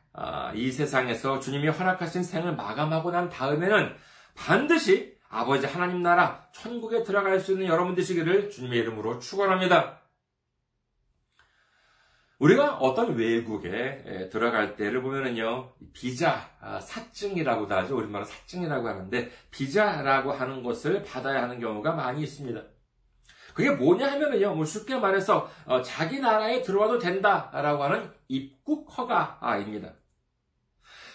이 0.55 0.71
세상에서 0.71 1.41
주님이 1.41 1.69
허락하신 1.69 2.23
생을 2.23 2.57
마감하고 2.57 3.11
난 3.11 3.29
다음에는 3.29 3.95
반드시 4.35 5.17
아버지 5.29 5.67
하나님 5.67 6.03
나라 6.03 6.49
천국에 6.53 7.03
들어갈 7.03 7.39
수 7.41 7.53
있는 7.53 7.67
여러분 7.67 7.95
되시기를 7.95 8.51
주님의 8.51 8.79
이름으로 8.79 9.19
축원합니다. 9.19 9.99
우리가 12.39 12.77
어떤 12.77 13.17
외국에 13.17 14.29
들어갈 14.31 14.77
때를 14.77 15.03
보면은요, 15.03 15.73
비자, 15.93 16.49
아, 16.61 16.79
사증이라고도 16.79 17.75
하죠. 17.75 17.97
우리말로 17.97 18.25
사증이라고 18.25 18.87
하는데, 18.87 19.31
비자라고 19.51 20.33
하는 20.33 20.63
것을 20.63 21.03
받아야 21.03 21.43
하는 21.43 21.59
경우가 21.59 21.93
많이 21.93 22.23
있습니다. 22.23 22.63
그게 23.55 23.71
뭐냐 23.71 24.13
하면은요, 24.13 24.55
뭐 24.55 24.65
쉽게 24.65 25.01
말해서, 25.01 25.51
어, 25.67 25.83
자기 25.83 26.21
나라에 26.21 26.63
들어와도 26.63 27.01
된다라고 27.01 27.83
하는 27.83 28.13
입국 28.29 28.87
허가입니다. 28.97 29.98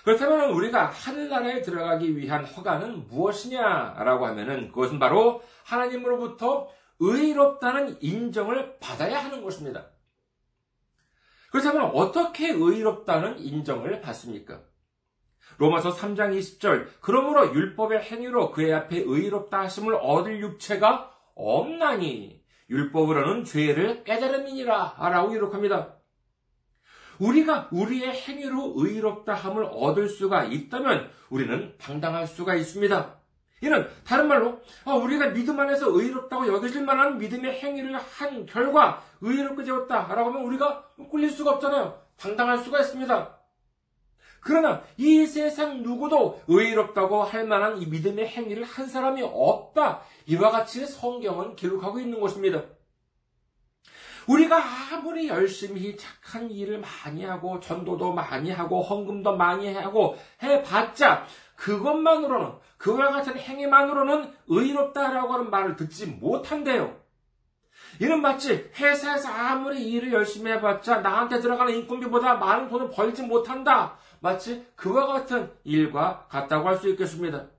그렇다면 0.04 0.52
우리가 0.52 0.88
하늘나라에 0.88 1.62
들어가기 1.62 2.18
위한 2.18 2.44
허가는 2.44 3.08
무엇이냐라고 3.08 4.26
하면은 4.28 4.70
그것은 4.70 5.00
바로 5.00 5.42
하나님으로부터 5.64 6.70
의롭다는 7.00 7.98
인정을 8.02 8.80
받아야 8.80 9.24
하는 9.24 9.44
것입니다. 9.44 9.88
그렇다면 11.52 11.92
어떻게 11.94 12.50
의롭다는 12.50 13.40
인정을 13.40 14.02
받습니까? 14.02 14.62
로마서 15.58 15.94
3장 15.96 16.38
20절 16.38 16.88
그러므로 17.00 17.54
율법의 17.54 18.02
행위로 18.02 18.52
그의 18.52 18.74
앞에 18.74 18.98
의롭다 18.98 19.62
하심을 19.62 19.96
얻을 19.96 20.42
육체가 20.42 21.12
없나니 21.36 22.44
율법으로는 22.70 23.46
죄를 23.46 24.04
깨달음이니라 24.04 24.96
라고 24.98 25.30
기록합니다. 25.30 25.96
우리가 27.20 27.70
우리의 27.72 28.12
행위로 28.14 28.74
의롭다 28.76 29.34
함을 29.34 29.66
얻을 29.72 30.10
수가 30.10 30.46
있다면 30.46 31.10
우리는 31.30 31.74
당당할 31.78 32.28
수가 32.28 32.56
있습니다. 32.56 33.16
이는 33.62 33.88
다른 34.06 34.28
말로 34.28 34.60
아, 34.84 34.94
우리가 34.94 35.30
믿음 35.30 35.60
안에서 35.60 35.90
의롭다고 35.90 36.48
여겨질 36.48 36.84
만한 36.84 37.18
믿음의 37.18 37.60
행위를 37.60 37.96
한 37.98 38.46
결과 38.46 39.02
의롭게 39.22 39.64
되었다라고 39.64 40.32
하면 40.32 40.44
우리가 40.44 40.84
꿀릴 41.10 41.30
수가 41.30 41.52
없잖아요. 41.52 41.98
당당할 42.18 42.58
수가 42.58 42.82
있습니다. 42.82 43.38
그러나 44.42 44.84
이 44.98 45.26
세상 45.26 45.82
누구도 45.82 46.42
의롭다고 46.48 47.24
할 47.24 47.48
만한 47.48 47.82
이 47.82 47.86
믿음의 47.86 48.28
행위를 48.28 48.66
한 48.66 48.88
사람이 48.88 49.22
없다. 49.24 50.02
이와 50.26 50.52
같이 50.52 50.86
성경은 50.86 51.56
기록하고 51.56 52.00
있는 52.00 52.20
것입니다. 52.20 52.64
우리가 54.28 54.64
아무리 54.92 55.28
열심히 55.28 55.96
착한 55.98 56.50
일을 56.50 56.82
많이 56.82 57.26
하고 57.26 57.60
전도도 57.60 58.14
많이 58.14 58.52
하고 58.52 58.82
헌금도 58.82 59.36
많이 59.36 59.74
하고 59.74 60.18
해봤자 60.42 61.26
그것만으로는 61.56 62.54
그와 62.78 63.12
같은 63.12 63.38
행위만으로는 63.38 64.32
의롭다라고 64.48 65.34
하는 65.34 65.50
말을 65.50 65.76
듣지 65.76 66.08
못한대요. 66.08 67.02
이는 68.02 68.22
마치 68.22 68.70
회사에서 68.76 69.30
아무리 69.30 69.88
일을 69.92 70.14
열심히 70.14 70.52
해봤자 70.52 71.02
나한테 71.02 71.40
들어가는 71.40 71.74
인건비보다 71.74 72.36
많은 72.36 72.68
돈을 72.68 72.90
벌지 72.90 73.24
못한다. 73.24 73.98
마치 74.20 74.66
그와 74.76 75.08
같은 75.08 75.52
일과 75.64 76.26
같다고 76.30 76.68
할 76.68 76.78
수 76.78 76.90
있겠습니다. 76.90 77.53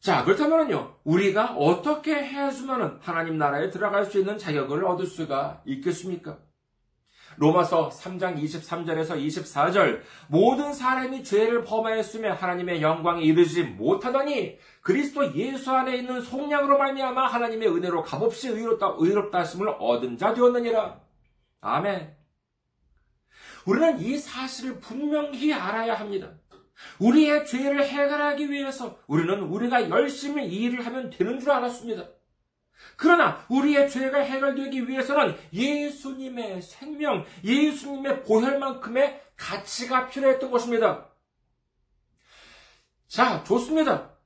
자, 0.00 0.24
그렇다면요, 0.24 0.98
우리가 1.04 1.56
어떻게 1.56 2.14
해야지만 2.14 2.98
하나님 3.02 3.38
나라에 3.38 3.70
들어갈 3.70 4.04
수 4.04 4.18
있는 4.18 4.38
자격을 4.38 4.84
얻을 4.84 5.06
수가 5.06 5.62
있겠습니까? 5.66 6.38
로마서 7.38 7.90
3장 7.90 8.40
23절에서 8.42 9.16
24절 9.26 10.00
모든 10.28 10.72
사람이 10.72 11.22
죄를 11.22 11.64
범하였으며 11.64 12.34
하나님의 12.34 12.80
영광에 12.80 13.22
이르지 13.22 13.64
못하더니 13.64 14.58
그리스도 14.80 15.34
예수 15.34 15.70
안에 15.72 15.96
있는 15.96 16.22
속량으로 16.22 16.78
말미암아 16.78 17.26
하나님의 17.26 17.68
은혜로 17.68 18.02
값없이 18.04 18.48
의롭다 18.48 18.94
의롭다 18.98 19.40
하심을 19.40 19.68
얻은 19.78 20.16
자 20.16 20.32
되었느니라. 20.32 21.00
아멘. 21.60 22.16
우리는 23.66 24.00
이 24.00 24.16
사실을 24.16 24.78
분명히 24.80 25.52
알아야 25.52 25.94
합니다. 25.94 26.35
우리의 26.98 27.46
죄를 27.46 27.84
해결하기 27.84 28.50
위해서 28.50 28.98
우리는 29.06 29.40
우리가 29.40 29.88
열심히 29.90 30.46
일을 30.46 30.84
하면 30.86 31.10
되는 31.10 31.40
줄 31.40 31.50
알았습니다. 31.50 32.08
그러나 32.96 33.44
우리의 33.48 33.90
죄가 33.90 34.18
해결되기 34.18 34.88
위해서는 34.88 35.36
예수님의 35.52 36.62
생명, 36.62 37.24
예수님의 37.44 38.22
보혈만큼의 38.22 39.22
가치가 39.36 40.08
필요했던 40.08 40.50
것입니다. 40.50 41.08
자, 43.08 43.42
좋습니다. 43.44 44.16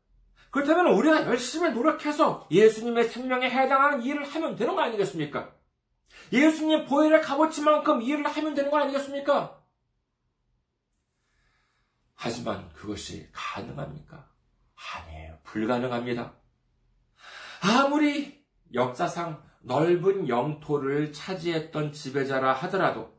그렇다면 0.51 0.95
우리가 0.95 1.27
열심히 1.27 1.71
노력해서 1.71 2.47
예수님의 2.51 3.05
생명에 3.05 3.49
해당하는 3.49 4.03
일을 4.03 4.25
하면 4.25 4.57
되는 4.57 4.75
거 4.75 4.83
아니겠습니까? 4.83 5.53
예수님의 6.33 6.87
보혈의 6.87 7.23
값어치만큼 7.23 8.03
일을 8.03 8.27
하면 8.27 8.55
되는 8.55 8.71
거 8.71 8.79
아니겠습니까? 8.79 9.60
하지만 12.23 12.69
그것이 12.75 13.27
가능합니까? 13.33 14.29
아니에요. 14.95 15.39
불가능합니다. 15.43 16.35
아무리 17.63 18.45
역사상 18.75 19.43
넓은 19.61 20.29
영토를 20.29 21.15
차지했던 21.15 21.93
지배자라 21.93 22.53
하더라도 22.53 23.19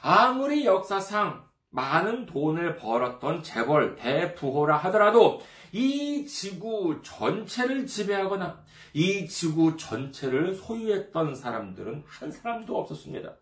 아무리 0.00 0.64
역사상 0.64 1.46
많은 1.68 2.24
돈을 2.24 2.76
벌었던 2.76 3.42
재벌 3.42 3.96
대부호라 3.96 4.78
하더라도 4.78 5.42
이 5.72 6.24
지구 6.26 7.02
전체를 7.02 7.86
지배하거나 7.86 8.64
이 8.94 9.28
지구 9.28 9.76
전체를 9.76 10.54
소유했던 10.54 11.34
사람들은 11.34 12.04
한 12.06 12.32
사람도 12.32 12.78
없었습니다. 12.78 13.36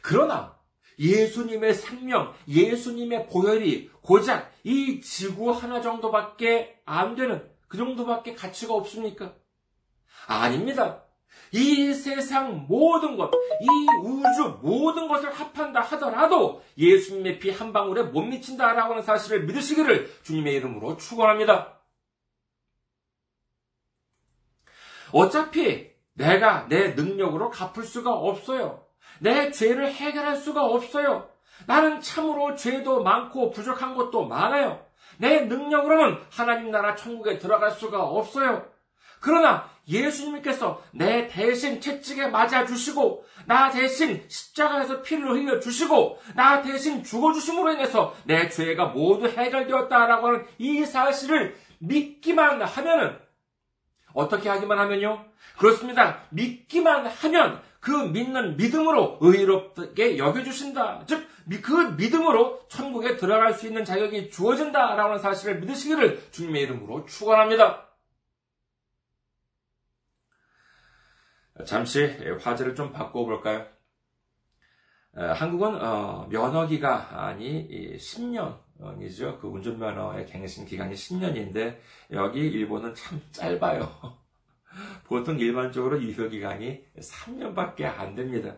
그러나 0.00 0.57
예수님의 0.98 1.74
생명, 1.74 2.34
예수님의 2.48 3.28
보혈이 3.28 3.90
고작 4.02 4.52
이 4.64 5.00
지구 5.00 5.50
하나 5.50 5.80
정도밖에 5.80 6.80
안 6.84 7.14
되는 7.14 7.48
그 7.68 7.76
정도밖에 7.76 8.34
가치가 8.34 8.74
없습니까? 8.74 9.34
아닙니다. 10.26 11.04
이 11.52 11.94
세상 11.94 12.66
모든 12.68 13.16
것, 13.16 13.30
이 13.30 13.66
우주 14.04 14.58
모든 14.60 15.08
것을 15.08 15.32
합한다 15.32 15.80
하더라도 15.80 16.62
예수님의 16.76 17.38
피 17.38 17.50
한 17.50 17.72
방울에 17.72 18.02
못 18.02 18.22
미친다라고 18.22 18.92
하는 18.92 19.02
사실을 19.02 19.44
믿으시기를 19.44 20.12
주님의 20.24 20.54
이름으로 20.56 20.96
축원합니다. 20.96 21.80
어차피 25.12 25.90
내가 26.12 26.66
내 26.68 26.90
능력으로 26.90 27.50
갚을 27.50 27.84
수가 27.84 28.12
없어요. 28.12 28.87
내 29.20 29.50
죄를 29.50 29.92
해결할 29.92 30.36
수가 30.36 30.64
없어요. 30.64 31.28
나는 31.66 32.00
참으로 32.00 32.54
죄도 32.54 33.02
많고 33.02 33.50
부족한 33.50 33.94
것도 33.94 34.26
많아요. 34.26 34.84
내 35.18 35.42
능력으로는 35.42 36.18
하나님 36.30 36.70
나라 36.70 36.94
천국에 36.94 37.38
들어갈 37.38 37.70
수가 37.70 38.02
없어요. 38.02 38.66
그러나 39.20 39.68
예수님께서 39.88 40.82
내 40.92 41.26
대신 41.26 41.80
채찍에 41.80 42.28
맞아 42.28 42.64
주시고 42.64 43.24
나 43.46 43.70
대신 43.70 44.24
십자가에서 44.28 45.02
피를 45.02 45.30
흘려 45.30 45.58
주시고 45.58 46.20
나 46.36 46.62
대신 46.62 47.02
죽어 47.02 47.32
주심으로 47.32 47.72
인해서 47.72 48.14
내 48.24 48.48
죄가 48.48 48.86
모두 48.86 49.26
해결되었다라고 49.26 50.26
하는 50.26 50.46
이 50.58 50.84
사실을 50.84 51.56
믿기만 51.78 52.62
하면은 52.62 53.18
어떻게 54.12 54.48
하기만 54.48 54.78
하면요? 54.78 55.24
그렇습니다. 55.58 56.20
믿기만 56.30 57.06
하면 57.06 57.62
그 57.88 58.08
믿는 58.08 58.58
믿음으로 58.58 59.16
의롭게 59.22 60.18
여겨주신다. 60.18 61.06
즉, 61.06 61.26
그 61.62 61.72
믿음으로 61.96 62.68
천국에 62.68 63.16
들어갈 63.16 63.54
수 63.54 63.66
있는 63.66 63.82
자격이 63.82 64.30
주어진다라는 64.30 65.18
사실을 65.18 65.60
믿으시기를 65.60 66.30
주님의 66.30 66.62
이름으로 66.64 67.06
축원합니다. 67.06 67.88
잠시 71.64 72.04
화제를 72.42 72.74
좀 72.74 72.92
바꿔 72.92 73.24
볼까요? 73.24 73.66
한국은 75.14 75.82
어, 75.82 76.26
면허기가 76.28 77.24
아니 77.26 77.96
10년이죠. 77.96 79.40
그 79.40 79.48
운전면허의 79.48 80.26
갱신 80.26 80.66
기간이 80.66 80.94
10년인데 80.94 81.78
여기 82.12 82.40
일본은 82.40 82.94
참 82.94 83.20
짧아요. 83.32 84.27
보통 85.04 85.38
일반적으로 85.38 86.00
유효기간이 86.02 86.84
3년밖에 86.98 87.84
안 87.84 88.14
됩니다. 88.14 88.56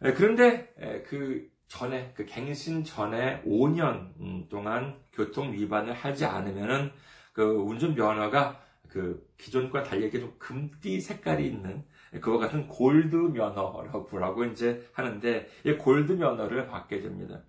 그런데 0.00 0.72
그 1.06 1.50
전에, 1.68 2.12
그 2.14 2.26
갱신 2.26 2.84
전에 2.84 3.42
5년 3.44 4.12
음, 4.20 4.46
동안 4.50 5.00
교통 5.12 5.52
위반을 5.52 5.94
하지 5.94 6.26
않으면은 6.26 6.92
그 7.32 7.42
운전면허가 7.42 8.60
그 8.88 9.26
기존과 9.38 9.82
달리 9.82 10.02
이렇게 10.02 10.20
좀 10.20 10.34
금띠 10.38 11.00
색깔이 11.00 11.46
있는 11.46 11.82
그와 12.20 12.38
같은 12.38 12.68
골드 12.68 13.16
면허라고 13.16 14.44
이제 14.44 14.86
하는데 14.92 15.48
이 15.64 15.72
골드 15.72 16.12
면허를 16.12 16.66
받게 16.66 17.00
됩니다. 17.00 17.42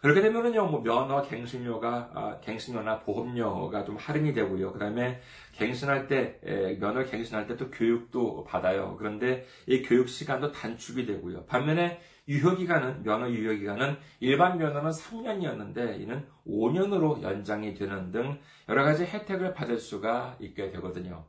그렇게 0.00 0.22
되면은요, 0.22 0.66
뭐 0.68 0.82
면허, 0.82 1.20
갱신료가 1.22 2.10
아, 2.14 2.40
갱신료나 2.40 3.00
보험료가 3.00 3.84
좀 3.84 3.96
할인이 3.96 4.32
되고요. 4.32 4.72
그다음에 4.72 5.20
갱신할 5.52 6.06
때 6.08 6.40
에, 6.42 6.78
면허 6.78 7.04
갱신할 7.04 7.46
때 7.46 7.56
또 7.56 7.70
교육도 7.70 8.44
받아요. 8.44 8.96
그런데 8.98 9.44
이 9.66 9.82
교육 9.82 10.08
시간도 10.08 10.52
단축이 10.52 11.04
되고요. 11.04 11.44
반면에 11.44 12.00
유효 12.28 12.54
기간은 12.56 13.02
면허 13.02 13.28
유효 13.30 13.52
기간은 13.54 13.98
일반 14.20 14.56
면허는 14.56 14.90
3년이었는데 14.90 16.00
이는 16.00 16.26
5년으로 16.46 17.20
연장이 17.22 17.74
되는 17.74 18.10
등 18.10 18.40
여러 18.70 18.84
가지 18.84 19.04
혜택을 19.04 19.52
받을 19.52 19.78
수가 19.78 20.36
있게 20.40 20.70
되거든요. 20.70 21.26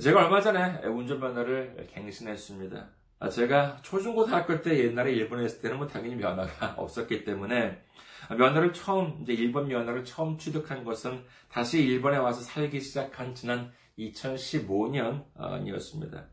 제가 0.00 0.24
얼마 0.24 0.40
전에 0.40 0.84
운전면허를 0.86 1.88
갱신했습니다. 1.90 2.97
아, 3.20 3.28
제가 3.28 3.78
초중고등학교 3.82 4.62
때 4.62 4.78
옛날에 4.78 5.12
일본에 5.12 5.44
있을 5.44 5.60
때는 5.60 5.78
뭐 5.78 5.88
당연히 5.88 6.14
면허가 6.14 6.74
없었기 6.78 7.24
때문에 7.24 7.82
면허를 8.30 8.72
처음 8.72 9.18
이제 9.22 9.32
일본 9.32 9.66
면허를 9.68 10.04
처음 10.04 10.38
취득한 10.38 10.84
것은 10.84 11.24
다시 11.50 11.82
일본에 11.82 12.16
와서 12.16 12.40
살기 12.42 12.80
시작한 12.80 13.34
지난 13.34 13.72
2015년이었습니다. 13.98 16.26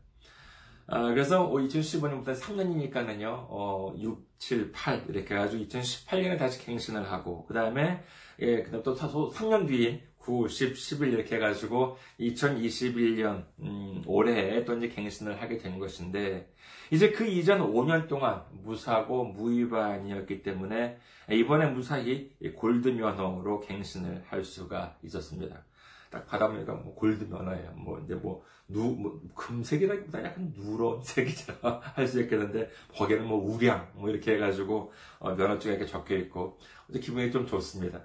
아, 0.88 1.08
그래서 1.08 1.50
2015년부터 1.50 2.38
3년이니까는요, 2.38 3.26
어, 3.26 3.92
6, 3.98 4.38
7, 4.38 4.70
8 4.70 5.06
이렇게 5.08 5.34
해가지고 5.34 5.64
2018년에 5.64 6.38
다시 6.38 6.64
갱신을 6.64 7.10
하고 7.10 7.44
그 7.46 7.54
다음에 7.54 8.04
예, 8.38 8.62
그다음 8.62 8.84
또 8.84 8.94
3년 8.94 9.66
뒤인 9.66 10.00
9, 10.18 10.48
10, 10.48 10.76
11 10.76 11.12
이렇게 11.12 11.34
해가지고 11.36 11.96
2021년 12.20 13.46
음, 13.60 14.02
올해에 14.06 14.64
또 14.64 14.76
이제 14.76 14.88
갱신을 14.88 15.40
하게 15.40 15.58
된 15.58 15.78
것인데 15.78 16.52
이제 16.90 17.10
그 17.10 17.26
이전 17.26 17.60
5년 17.60 18.08
동안 18.08 18.42
무사고 18.62 19.24
무위반이었기 19.24 20.42
때문에 20.42 20.98
이번에 21.30 21.66
무사히 21.70 22.30
골드 22.54 22.88
면허로 22.88 23.60
갱신을 23.60 24.24
할 24.28 24.44
수가 24.44 24.96
있었습니다. 25.02 25.64
딱 26.10 26.26
받아보니까 26.26 26.72
뭐 26.74 26.94
골드 26.94 27.24
면허예요. 27.24 27.72
뭐 27.72 27.98
이제 28.00 28.14
뭐, 28.14 28.44
누, 28.68 28.94
뭐 28.96 29.20
금색이라기보다 29.34 30.24
약간 30.24 30.52
누런색이라 30.56 31.80
할수 31.94 32.22
있겠는데 32.22 32.70
거기에는 32.94 33.26
뭐 33.26 33.38
우량 33.38 33.90
뭐 33.94 34.08
이렇게 34.08 34.34
해가지고 34.34 34.92
어, 35.18 35.34
면허증에 35.34 35.74
이렇게 35.74 35.90
적혀 35.90 36.16
있고 36.16 36.58
기분이 36.92 37.32
좀 37.32 37.46
좋습니다. 37.46 38.02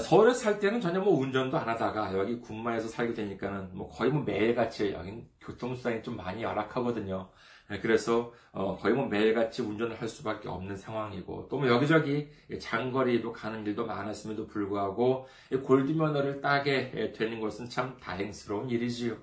서울에 0.00 0.34
살 0.34 0.58
때는 0.58 0.80
전혀 0.80 1.00
뭐 1.00 1.18
운전도 1.18 1.56
안 1.56 1.68
하다가 1.68 2.18
여기 2.18 2.40
군마에서 2.40 2.88
살게 2.88 3.14
되니까는 3.14 3.70
뭐 3.72 3.88
거의 3.88 4.10
뭐 4.10 4.22
매일같이 4.22 4.92
여긴 4.92 5.28
교통수단이 5.40 6.02
좀 6.02 6.16
많이 6.16 6.42
열악하거든요. 6.42 7.28
네, 7.70 7.80
그래서 7.80 8.32
어, 8.52 8.76
거의 8.76 8.94
뭐 8.94 9.06
매일같이 9.06 9.62
운전을 9.62 10.00
할 10.00 10.08
수밖에 10.08 10.48
없는 10.48 10.76
상황이고 10.76 11.48
또 11.48 11.58
뭐 11.58 11.68
여기저기 11.68 12.28
장거리로 12.60 13.32
가는 13.32 13.64
일도 13.64 13.86
많았음에도 13.86 14.46
불구하고 14.48 15.28
골드 15.62 15.92
면허를 15.92 16.40
따게 16.40 17.12
되는 17.16 17.40
것은 17.40 17.70
참 17.70 17.96
다행스러운 18.00 18.68
일이지요. 18.70 19.16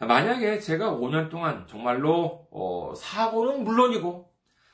만약에 0.00 0.58
제가 0.58 0.92
5년 0.92 1.30
동안 1.30 1.66
정말로 1.66 2.46
어, 2.50 2.92
사고는 2.96 3.62
물론이고 3.64 4.30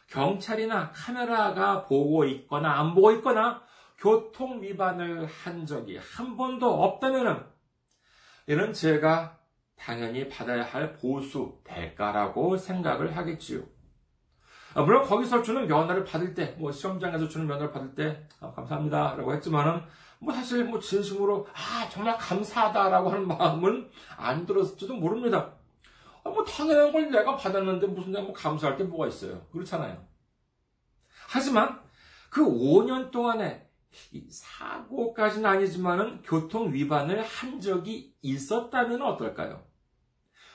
경찰이나 0.08 0.90
카메라가 0.92 1.84
보고 1.84 2.24
있거나 2.24 2.78
안 2.78 2.94
보고 2.94 3.12
있거나 3.12 3.62
교통 3.98 4.62
위반을 4.62 5.26
한 5.26 5.66
적이 5.66 5.98
한 5.98 6.36
번도 6.36 6.84
없다면은 6.84 7.44
이는 8.46 8.72
제가 8.72 9.36
당연히 9.76 10.28
받아야 10.28 10.62
할 10.62 10.94
보수 10.94 11.60
대가라고 11.64 12.56
생각을 12.56 13.16
하겠지요. 13.16 13.62
아, 14.74 14.82
물론 14.82 15.02
거기서 15.02 15.42
주는 15.42 15.66
면허를 15.66 16.04
받을 16.04 16.34
때, 16.34 16.54
뭐 16.58 16.70
시험장에서 16.70 17.28
주는 17.28 17.46
면허를 17.46 17.72
받을 17.72 17.94
때 17.94 18.26
아, 18.40 18.52
감사합니다라고 18.52 19.34
했지만은 19.34 19.82
뭐 20.20 20.32
사실 20.32 20.64
뭐 20.64 20.78
진심으로 20.78 21.46
아 21.52 21.88
정말 21.88 22.16
감사하다라고 22.18 23.10
하는 23.10 23.28
마음은 23.28 23.90
안 24.16 24.46
들었을지도 24.46 24.94
모릅니다. 24.94 25.54
아, 26.24 26.30
뭐 26.30 26.44
당연한 26.44 26.92
걸 26.92 27.10
내가 27.10 27.36
받았는데 27.36 27.86
무슨 27.88 28.12
내가 28.12 28.24
뭐 28.24 28.32
감사할 28.32 28.76
게 28.76 28.84
뭐가 28.84 29.08
있어요? 29.08 29.46
그렇잖아요. 29.52 30.04
하지만 31.28 31.80
그 32.30 32.44
5년 32.44 33.10
동안에 33.10 33.67
사고까지는 34.30 35.48
아니지만은 35.48 36.22
교통 36.22 36.72
위반을 36.72 37.22
한 37.22 37.60
적이 37.60 38.14
있었다면 38.22 39.02
어떨까요? 39.02 39.64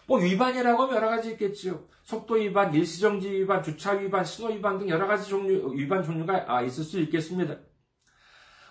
뭐 0.07 0.19
위반이라고 0.19 0.83
하면 0.83 0.95
여러 0.95 1.09
가지 1.09 1.31
있겠지요. 1.31 1.87
속도 2.03 2.35
위반, 2.35 2.73
일시정지 2.73 3.31
위반, 3.31 3.63
주차 3.63 3.93
위반, 3.93 4.25
신호 4.25 4.49
위반 4.49 4.77
등 4.77 4.89
여러 4.89 5.07
가지 5.07 5.29
종류, 5.29 5.73
위반 5.73 6.03
종류가 6.03 6.45
아, 6.47 6.61
있을 6.61 6.83
수 6.83 6.99
있겠습니다. 6.99 7.57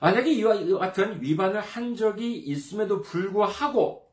만약에 0.00 0.32
이와 0.32 0.78
같은 0.78 1.22
위반을 1.22 1.60
한 1.60 1.94
적이 1.94 2.36
있음에도 2.36 3.02
불구하고 3.02 4.12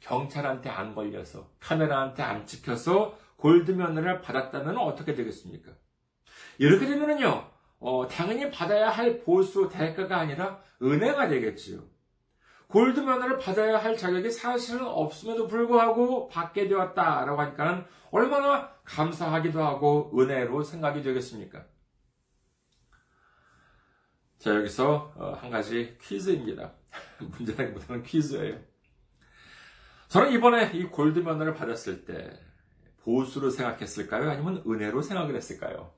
경찰한테 0.00 0.70
안 0.70 0.94
걸려서 0.94 1.50
카메라한테 1.60 2.22
안 2.22 2.46
찍혀서 2.46 3.18
골드면허를 3.36 4.20
받았다면 4.20 4.78
어떻게 4.78 5.14
되겠습니까? 5.14 5.72
이렇게 6.58 6.86
되면은요, 6.86 7.50
어, 7.80 8.06
당연히 8.08 8.50
받아야 8.50 8.90
할 8.90 9.20
보수 9.20 9.68
대가가 9.68 10.18
아니라 10.18 10.60
은혜가 10.82 11.28
되겠지요. 11.28 11.82
골드 12.68 13.00
면허를 13.00 13.38
받아야 13.38 13.78
할 13.78 13.96
자격이 13.96 14.30
사실은 14.30 14.84
없음에도 14.84 15.46
불구하고 15.46 16.28
받게 16.28 16.68
되었다라고 16.68 17.40
하니까는 17.40 17.84
얼마나 18.10 18.74
감사하기도 18.84 19.62
하고 19.62 20.12
은혜로 20.18 20.62
생각이 20.62 21.02
되겠습니까? 21.02 21.64
자, 24.38 24.54
여기서 24.54 25.12
어, 25.16 25.32
한 25.32 25.50
가지 25.50 25.96
퀴즈입니다. 26.00 26.72
문제라기보다는 27.20 28.02
퀴즈예요. 28.02 28.58
저는 30.08 30.32
이번에 30.32 30.70
이 30.74 30.84
골드 30.84 31.20
면허를 31.20 31.54
받았을 31.54 32.04
때 32.04 32.38
보수로 33.02 33.50
생각했을까요? 33.50 34.30
아니면 34.30 34.62
은혜로 34.66 35.02
생각을 35.02 35.34
했을까요? 35.34 35.97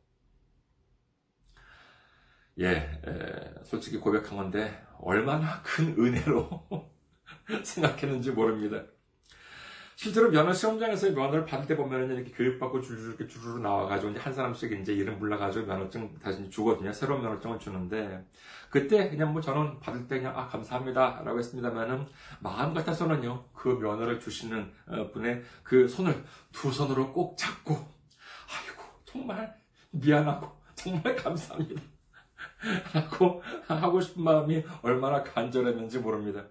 예, 2.61 2.69
에, 3.07 3.65
솔직히 3.65 3.99
고백한 3.99 4.37
건데 4.37 4.83
얼마나 4.99 5.63
큰 5.63 5.95
은혜로 5.99 6.69
생각했는지 7.65 8.33
모릅니다. 8.33 8.83
실제로 9.97 10.31
면허 10.31 10.51
시험장에서 10.53 11.11
면허를 11.11 11.45
받을 11.45 11.67
때 11.67 11.77
보면은 11.77 12.17
이렇게 12.17 12.31
교육받고 12.31 12.81
줄줄 12.81 13.09
이렇게 13.09 13.27
주르르 13.27 13.59
나와가지고 13.61 14.13
이제 14.13 14.21
한 14.21 14.33
사람씩 14.33 14.73
이제 14.81 14.95
이름 14.95 15.19
불러가지고 15.19 15.67
면허증 15.67 16.19
다시 16.19 16.49
주거든요. 16.49 16.91
새로운 16.91 17.21
면허증을 17.23 17.59
주는데 17.59 18.27
그때 18.71 19.11
그냥 19.11 19.35
뭐 19.35 19.43
저는 19.43 19.79
받을 19.79 20.09
때 20.09 20.19
그냥 20.19 20.39
아 20.39 20.49
감사합니다라고 20.49 21.39
했습니다만은 21.39 22.07
마음 22.41 22.73
같아서는요 22.73 23.45
그 23.53 23.69
면허를 23.69 24.21
주시는 24.21 24.73
어, 24.87 25.11
분의 25.11 25.43
그 25.63 25.87
손을 25.87 26.25
두 26.51 26.73
손으로 26.73 27.13
꼭 27.13 27.37
잡고 27.37 27.75
아이고 27.75 28.83
정말 29.05 29.55
미안하고 29.91 30.51
정말 30.75 31.15
감사합니다. 31.15 31.90
하고, 32.93 33.43
하고 33.67 34.01
싶은 34.01 34.23
마음이 34.23 34.65
얼마나 34.83 35.23
간절했는지 35.23 35.99
모릅니다. 35.99 36.47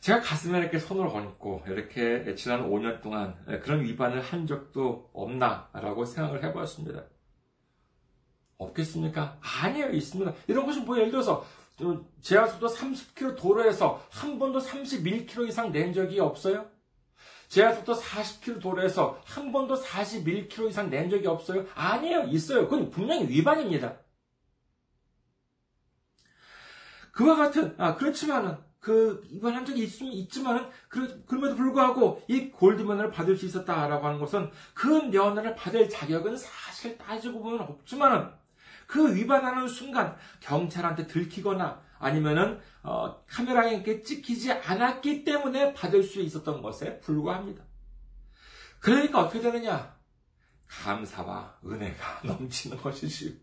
제가 0.00 0.20
가슴에 0.20 0.58
이렇게 0.58 0.78
손을 0.78 1.06
얹고 1.06 1.62
이렇게 1.66 2.34
지난 2.34 2.68
5년 2.68 3.00
동안 3.00 3.42
그런 3.62 3.82
위반을 3.82 4.20
한 4.20 4.46
적도 4.46 5.10
없나라고 5.14 6.04
생각을 6.04 6.44
해보았습니다. 6.44 7.04
없겠습니까? 8.58 9.38
아니에요, 9.40 9.90
있습니다. 9.90 10.34
이런 10.46 10.66
것이 10.66 10.80
뭐 10.80 10.98
예를 10.98 11.10
들어서 11.10 11.46
제한속도 12.20 12.66
30km 12.68 13.36
도로에서 13.36 14.06
한 14.10 14.38
번도 14.38 14.60
31km 14.60 15.48
이상 15.48 15.72
낸 15.72 15.92
적이 15.92 16.20
없어요? 16.20 16.66
제한속도 17.54 17.94
40km 17.94 18.60
도로에서 18.60 19.20
한 19.24 19.52
번도 19.52 19.80
41km 19.80 20.70
이상 20.70 20.90
낸 20.90 21.08
적이 21.08 21.28
없어요? 21.28 21.64
아니에요. 21.76 22.24
있어요. 22.24 22.68
그건 22.68 22.90
분명히 22.90 23.28
위반입니다. 23.28 23.94
그와 27.12 27.36
같은, 27.36 27.76
아, 27.78 27.94
그렇지만은, 27.94 28.56
그, 28.80 29.22
위반한 29.30 29.64
적이 29.64 29.84
있, 29.84 30.02
있지만은, 30.02 30.68
그, 30.88 31.24
그럼에도 31.26 31.54
불구하고 31.54 32.22
이 32.26 32.50
골드면허를 32.50 33.12
받을 33.12 33.36
수 33.36 33.46
있었다라고 33.46 34.04
하는 34.04 34.18
것은 34.18 34.50
그 34.74 34.88
면허를 34.88 35.54
받을 35.54 35.88
자격은 35.88 36.36
사실 36.36 36.98
따지고 36.98 37.40
보면 37.40 37.60
없지만은, 37.60 38.30
그 38.88 39.14
위반하는 39.14 39.68
순간 39.68 40.16
경찰한테 40.40 41.06
들키거나 41.06 41.83
아니면은 41.98 42.60
어, 42.82 43.24
카메라에 43.26 43.82
찍히지 44.02 44.52
않았기 44.52 45.24
때문에 45.24 45.74
받을 45.74 46.02
수 46.02 46.20
있었던 46.20 46.62
것에 46.62 47.00
불과합니다. 47.00 47.64
그러니까 48.80 49.22
어떻게 49.22 49.40
되느냐? 49.40 49.96
감사와 50.66 51.58
은혜가 51.64 52.22
넘치는 52.28 52.76
것이지. 52.78 53.42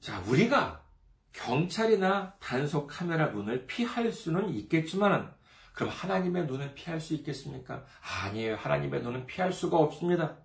자, 0.00 0.20
우리가 0.26 0.84
경찰이나 1.32 2.36
단속 2.38 2.86
카메라 2.86 3.30
눈을 3.30 3.66
피할 3.66 4.12
수는 4.12 4.50
있겠지만, 4.50 5.34
그럼 5.72 5.90
하나님의 5.90 6.46
눈을 6.46 6.74
피할 6.74 7.00
수 7.00 7.14
있겠습니까? 7.14 7.84
아니에요. 8.22 8.54
하나님의 8.54 9.02
눈은 9.02 9.26
피할 9.26 9.52
수가 9.52 9.76
없습니다. 9.78 10.36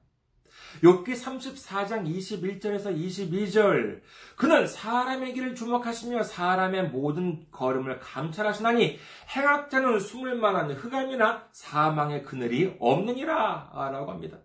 욥기 0.84 1.08
34장 1.08 2.08
21절에서 2.08 2.96
22절 2.96 4.02
그는 4.36 4.68
사람의 4.68 5.34
길을 5.34 5.56
주목하시며 5.56 6.24
사람의 6.24 6.90
모든 6.90 7.50
걸음을 7.52 8.00
감찰하시나니 8.00 9.00
행악자는 9.36 10.00
숨을 10.00 10.36
만한 10.36 10.72
흑암이나 10.72 11.48
사망의 11.52 12.24
그늘이 12.24 12.78
없느니라 12.80 13.72
라고 13.92 14.12
합니다. 14.12 14.38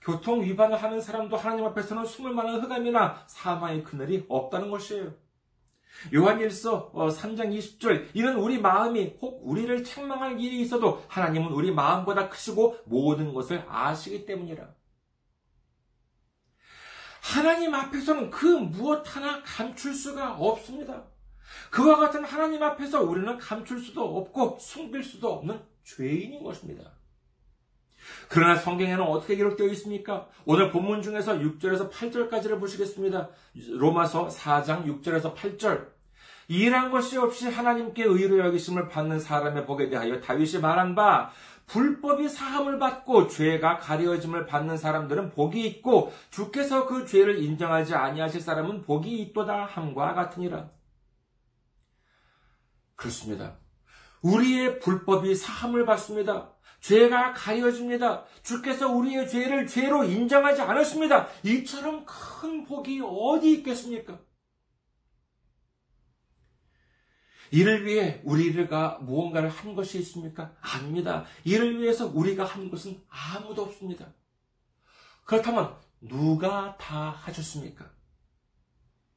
교통 0.00 0.42
위반을 0.42 0.76
하는 0.82 1.00
사람도 1.00 1.36
하나님 1.36 1.64
앞에서는 1.64 2.04
숨을 2.04 2.32
만한 2.32 2.60
흑암이나 2.60 3.24
사망의 3.26 3.84
그늘이 3.84 4.26
없다는 4.28 4.70
것이에요. 4.70 5.23
요한일서 6.12 6.92
3장 6.92 7.40
어, 7.40 7.50
20절 7.50 8.08
이는 8.14 8.36
우리 8.36 8.60
마음이 8.60 9.16
혹 9.20 9.40
우리를 9.44 9.84
책망할 9.84 10.40
일이 10.40 10.60
있어도 10.60 11.02
하나님은 11.08 11.52
우리 11.52 11.70
마음보다 11.70 12.28
크시고 12.28 12.78
모든 12.84 13.32
것을 13.32 13.64
아시기 13.68 14.26
때문이라. 14.26 14.74
하나님 17.22 17.74
앞에서는 17.74 18.30
그 18.30 18.44
무엇 18.44 19.16
하나 19.16 19.42
감출 19.42 19.94
수가 19.94 20.34
없습니다. 20.34 21.04
그와 21.70 21.96
같은 21.96 22.22
하나님 22.24 22.62
앞에서 22.62 23.02
우리는 23.02 23.38
감출 23.38 23.80
수도 23.80 24.18
없고 24.18 24.58
숨길 24.60 25.02
수도 25.02 25.32
없는 25.32 25.60
죄인인 25.84 26.42
것입니다. 26.42 26.92
그러나 28.28 28.56
성경에는 28.56 29.02
어떻게 29.02 29.36
기록되어 29.36 29.68
있습니까? 29.68 30.28
오늘 30.44 30.70
본문 30.70 31.02
중에서 31.02 31.38
6절에서 31.38 31.90
8절까지를 31.90 32.60
보시겠습니다. 32.60 33.28
로마서 33.70 34.28
4장 34.28 34.84
6절에서 34.86 35.34
8절. 35.34 35.94
일한 36.48 36.90
것이 36.90 37.16
없이 37.16 37.48
하나님께 37.48 38.04
의로 38.04 38.38
여기심을 38.38 38.88
받는 38.88 39.18
사람의 39.18 39.64
복에 39.66 39.88
대하여 39.88 40.20
다윗이 40.20 40.60
말한 40.60 40.94
바 40.94 41.30
불법이 41.66 42.28
사함을 42.28 42.78
받고 42.78 43.28
죄가 43.28 43.78
가려짐을 43.78 44.46
받는 44.46 44.76
사람들은 44.76 45.30
복이 45.30 45.66
있고 45.66 46.12
주께서 46.30 46.86
그 46.86 47.06
죄를 47.06 47.42
인정하지 47.42 47.94
아니하실 47.94 48.40
사람은 48.40 48.82
복이 48.82 49.18
있도다 49.20 49.64
함과 49.64 50.14
같으니라. 50.14 50.70
그렇습니다. 52.96 53.56
우리의 54.22 54.80
불법이 54.80 55.34
사함을 55.34 55.84
받습니다. 55.84 56.53
죄가 56.84 57.32
가려집니다. 57.32 58.26
주께서 58.42 58.88
우리의 58.88 59.26
죄를 59.26 59.66
죄로 59.66 60.04
인정하지 60.04 60.60
않으십니다. 60.60 61.28
이처럼 61.42 62.04
큰 62.04 62.64
복이 62.64 63.00
어디 63.02 63.54
있겠습니까? 63.54 64.20
이를 67.50 67.86
위해 67.86 68.20
우리가 68.24 68.98
무언가를 69.00 69.48
한 69.48 69.74
것이 69.74 69.98
있습니까? 70.00 70.54
아닙니다. 70.60 71.24
이를 71.44 71.80
위해서 71.80 72.06
우리가 72.06 72.44
한 72.44 72.70
것은 72.70 73.02
아무도 73.08 73.62
없습니다. 73.62 74.12
그렇다면 75.24 75.74
누가 76.02 76.76
다 76.76 77.10
하셨습니까? 77.10 77.90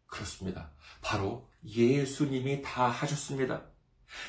그렇습니다. 0.06 0.71
바로 1.01 1.49
예수님이 1.65 2.62
다 2.62 2.88
하셨습니다. 2.88 3.65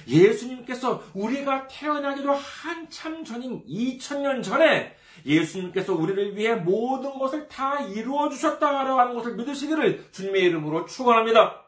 예수님께서 0.06 1.02
우리가 1.14 1.66
태어나기도 1.68 2.32
한참 2.32 3.24
전인 3.24 3.64
2000년 3.66 4.42
전에 4.42 4.96
예수님께서 5.24 5.94
우리를 5.94 6.36
위해 6.36 6.54
모든 6.54 7.18
것을 7.18 7.48
다 7.48 7.80
이루어 7.80 8.28
주셨다라고 8.28 9.00
하는 9.00 9.14
것을 9.14 9.36
믿으시기를 9.36 10.10
주님의 10.12 10.42
이름으로 10.42 10.86
축원합니다. 10.86 11.64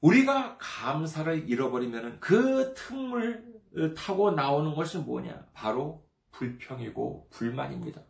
우리가 0.00 0.56
감사를 0.58 1.48
잃어버리면 1.48 2.20
그 2.20 2.74
틈을 2.74 3.94
타고 3.96 4.30
나오는 4.30 4.74
것이 4.74 4.98
뭐냐? 4.98 5.46
바로 5.52 6.06
불평이고 6.32 7.28
불만입니다. 7.30 8.02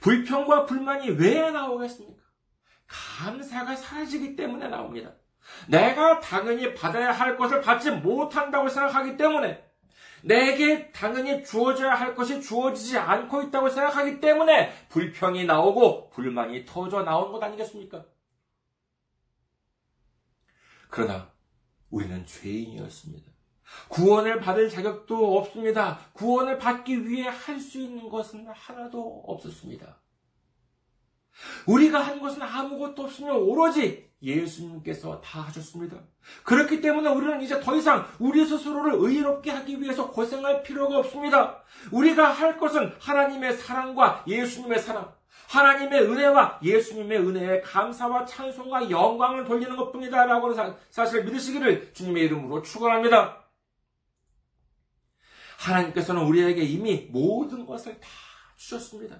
불평과 0.00 0.66
불만이 0.66 1.10
왜 1.10 1.50
나오겠습니까? 1.50 2.22
감사가 2.86 3.74
사라지기 3.76 4.36
때문에 4.36 4.68
나옵니다. 4.68 5.14
내가 5.68 6.20
당연히 6.20 6.74
받아야 6.74 7.12
할 7.12 7.36
것을 7.36 7.60
받지 7.60 7.90
못한다고 7.90 8.68
생각하기 8.68 9.16
때문에 9.16 9.64
내게 10.22 10.90
당연히 10.90 11.44
주어져야 11.44 11.94
할 11.94 12.14
것이 12.14 12.40
주어지지 12.40 12.96
않고 12.96 13.42
있다고 13.42 13.68
생각하기 13.68 14.20
때문에 14.20 14.72
불평이 14.88 15.44
나오고 15.44 16.10
불만이 16.10 16.64
터져 16.64 17.02
나온 17.02 17.30
것 17.30 17.42
아니겠습니까? 17.42 18.04
그러나 20.88 21.30
우리는 21.90 22.24
죄인이었습니다. 22.24 23.32
구원을 23.88 24.40
받을 24.40 24.68
자격도 24.70 25.38
없습니다. 25.38 25.98
구원을 26.12 26.58
받기 26.58 27.08
위해 27.08 27.28
할 27.28 27.60
수 27.60 27.80
있는 27.80 28.08
것은 28.08 28.46
하나도 28.46 29.24
없었습니다. 29.26 30.00
우리가 31.66 32.00
한 32.00 32.20
것은 32.20 32.42
아무것도 32.42 33.04
없으며 33.04 33.34
오로지 33.34 34.13
예수님께서 34.24 35.20
다 35.20 35.42
하셨습니다. 35.42 35.98
그렇기 36.42 36.80
때문에 36.80 37.10
우리는 37.10 37.42
이제 37.42 37.60
더 37.60 37.76
이상 37.76 38.06
우리 38.18 38.44
스스로를 38.44 38.94
의롭게 38.96 39.50
하기 39.50 39.80
위해서 39.80 40.10
고생할 40.10 40.62
필요가 40.62 40.98
없습니다. 40.98 41.62
우리가 41.92 42.30
할 42.30 42.58
것은 42.58 42.94
하나님의 42.98 43.56
사랑과 43.56 44.24
예수님의 44.26 44.78
사랑, 44.78 45.14
하나님의 45.48 46.02
은혜와 46.02 46.60
예수님의 46.62 47.18
은혜에 47.18 47.60
감사와 47.60 48.24
찬송과 48.24 48.90
영광을 48.90 49.44
돌리는 49.44 49.76
것 49.76 49.92
뿐이다라고 49.92 50.54
사실 50.90 51.24
믿으시기를 51.24 51.92
주님의 51.92 52.24
이름으로 52.24 52.62
축원합니다. 52.62 53.44
하나님께서는 55.58 56.22
우리에게 56.22 56.62
이미 56.62 57.08
모든 57.10 57.64
것을 57.66 58.00
다 58.00 58.08
주셨습니다. 58.56 59.16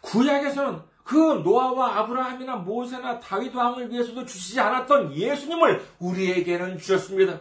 구약에서는 0.00 0.80
그 1.08 1.16
노아와 1.42 2.00
아브라함이나 2.00 2.56
모세나 2.56 3.18
다윗 3.18 3.54
왕을 3.54 3.90
위해서도 3.90 4.26
주시지 4.26 4.60
않았던 4.60 5.14
예수님을 5.14 5.82
우리에게는 6.00 6.76
주셨습니다. 6.76 7.40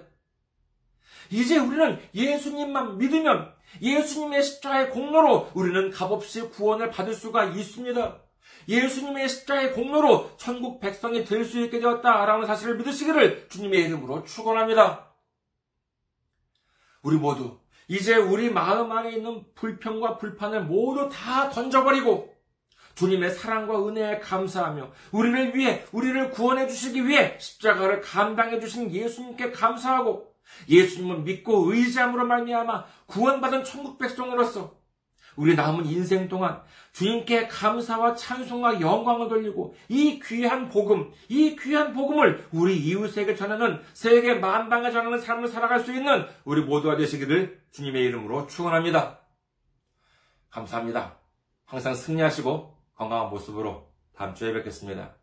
이제 1.30 1.58
우리는 1.58 2.00
예수님만 2.16 2.98
믿으면 2.98 3.54
예수님의 3.82 4.42
십자가의 4.42 4.90
공로로 4.92 5.52
우리는 5.54 5.92
값없이 5.92 6.44
구원을 6.44 6.92
받을 6.92 7.14
수가 7.14 7.44
있습니다. 7.44 8.22
예수님의 8.70 9.28
십자가의 9.28 9.74
공로로 9.74 10.38
천국 10.38 10.80
백성이 10.80 11.26
될 11.26 11.44
수 11.44 11.60
있게 11.60 11.82
되었다라는 11.82 12.48
사실을 12.48 12.78
믿으시기를 12.78 13.50
주님의 13.50 13.82
이름으로 13.82 14.24
축원합니다. 14.24 15.12
우리 17.02 17.18
모두 17.18 17.60
이제 17.90 18.16
우리 18.16 18.50
마음 18.50 18.94
안에 18.94 19.12
있는 19.12 19.44
불평과 19.56 20.20
불판을 20.20 20.64
모두 20.64 21.10
다 21.10 21.50
던져버리고 21.50 22.37
주님의 22.98 23.30
사랑과 23.32 23.88
은혜에 23.88 24.20
감사하며 24.20 24.92
우리를 25.12 25.56
위해 25.56 25.86
우리를 25.92 26.32
구원해 26.32 26.68
주시기 26.68 27.08
위해 27.08 27.38
십자가를 27.40 28.02
감당해 28.02 28.60
주신 28.60 28.92
예수님께 28.92 29.52
감사하고 29.52 30.34
예수님을 30.68 31.20
믿고 31.20 31.72
의지함으로 31.72 32.26
말미암아 32.26 32.86
구원받은 33.06 33.64
천국 33.64 34.00
백성으로서 34.00 34.76
우리 35.36 35.56
남은 35.56 35.86
인생 35.86 36.28
동안 36.28 36.64
주님께 36.94 37.48
감사와 37.48 38.16
찬송과 38.16 38.82
영광을 38.82 39.30
돌리고 39.30 39.76
이 39.90 40.20
귀한 40.20 40.68
복음, 40.68 41.12
이 41.30 41.56
귀한 41.56 41.94
복음을 41.94 42.48
우리 42.52 42.76
이웃에게 42.78 43.36
전하는 43.36 43.80
세계 43.94 44.34
만방에 44.34 44.90
전하는 44.90 45.20
삶을 45.20 45.48
살아갈 45.48 45.82
수 45.82 45.94
있는 45.94 46.26
우리 46.44 46.62
모두가 46.62 46.98
되시기를 46.98 47.62
주님의 47.70 48.06
이름으로 48.06 48.48
축원합니다. 48.48 49.20
감사합니다. 50.50 51.20
항상 51.66 51.94
승리하시고 51.94 52.77
건강한 52.98 53.30
모습으로 53.30 53.88
다음 54.16 54.34
주에 54.34 54.52
뵙겠습니다. 54.54 55.17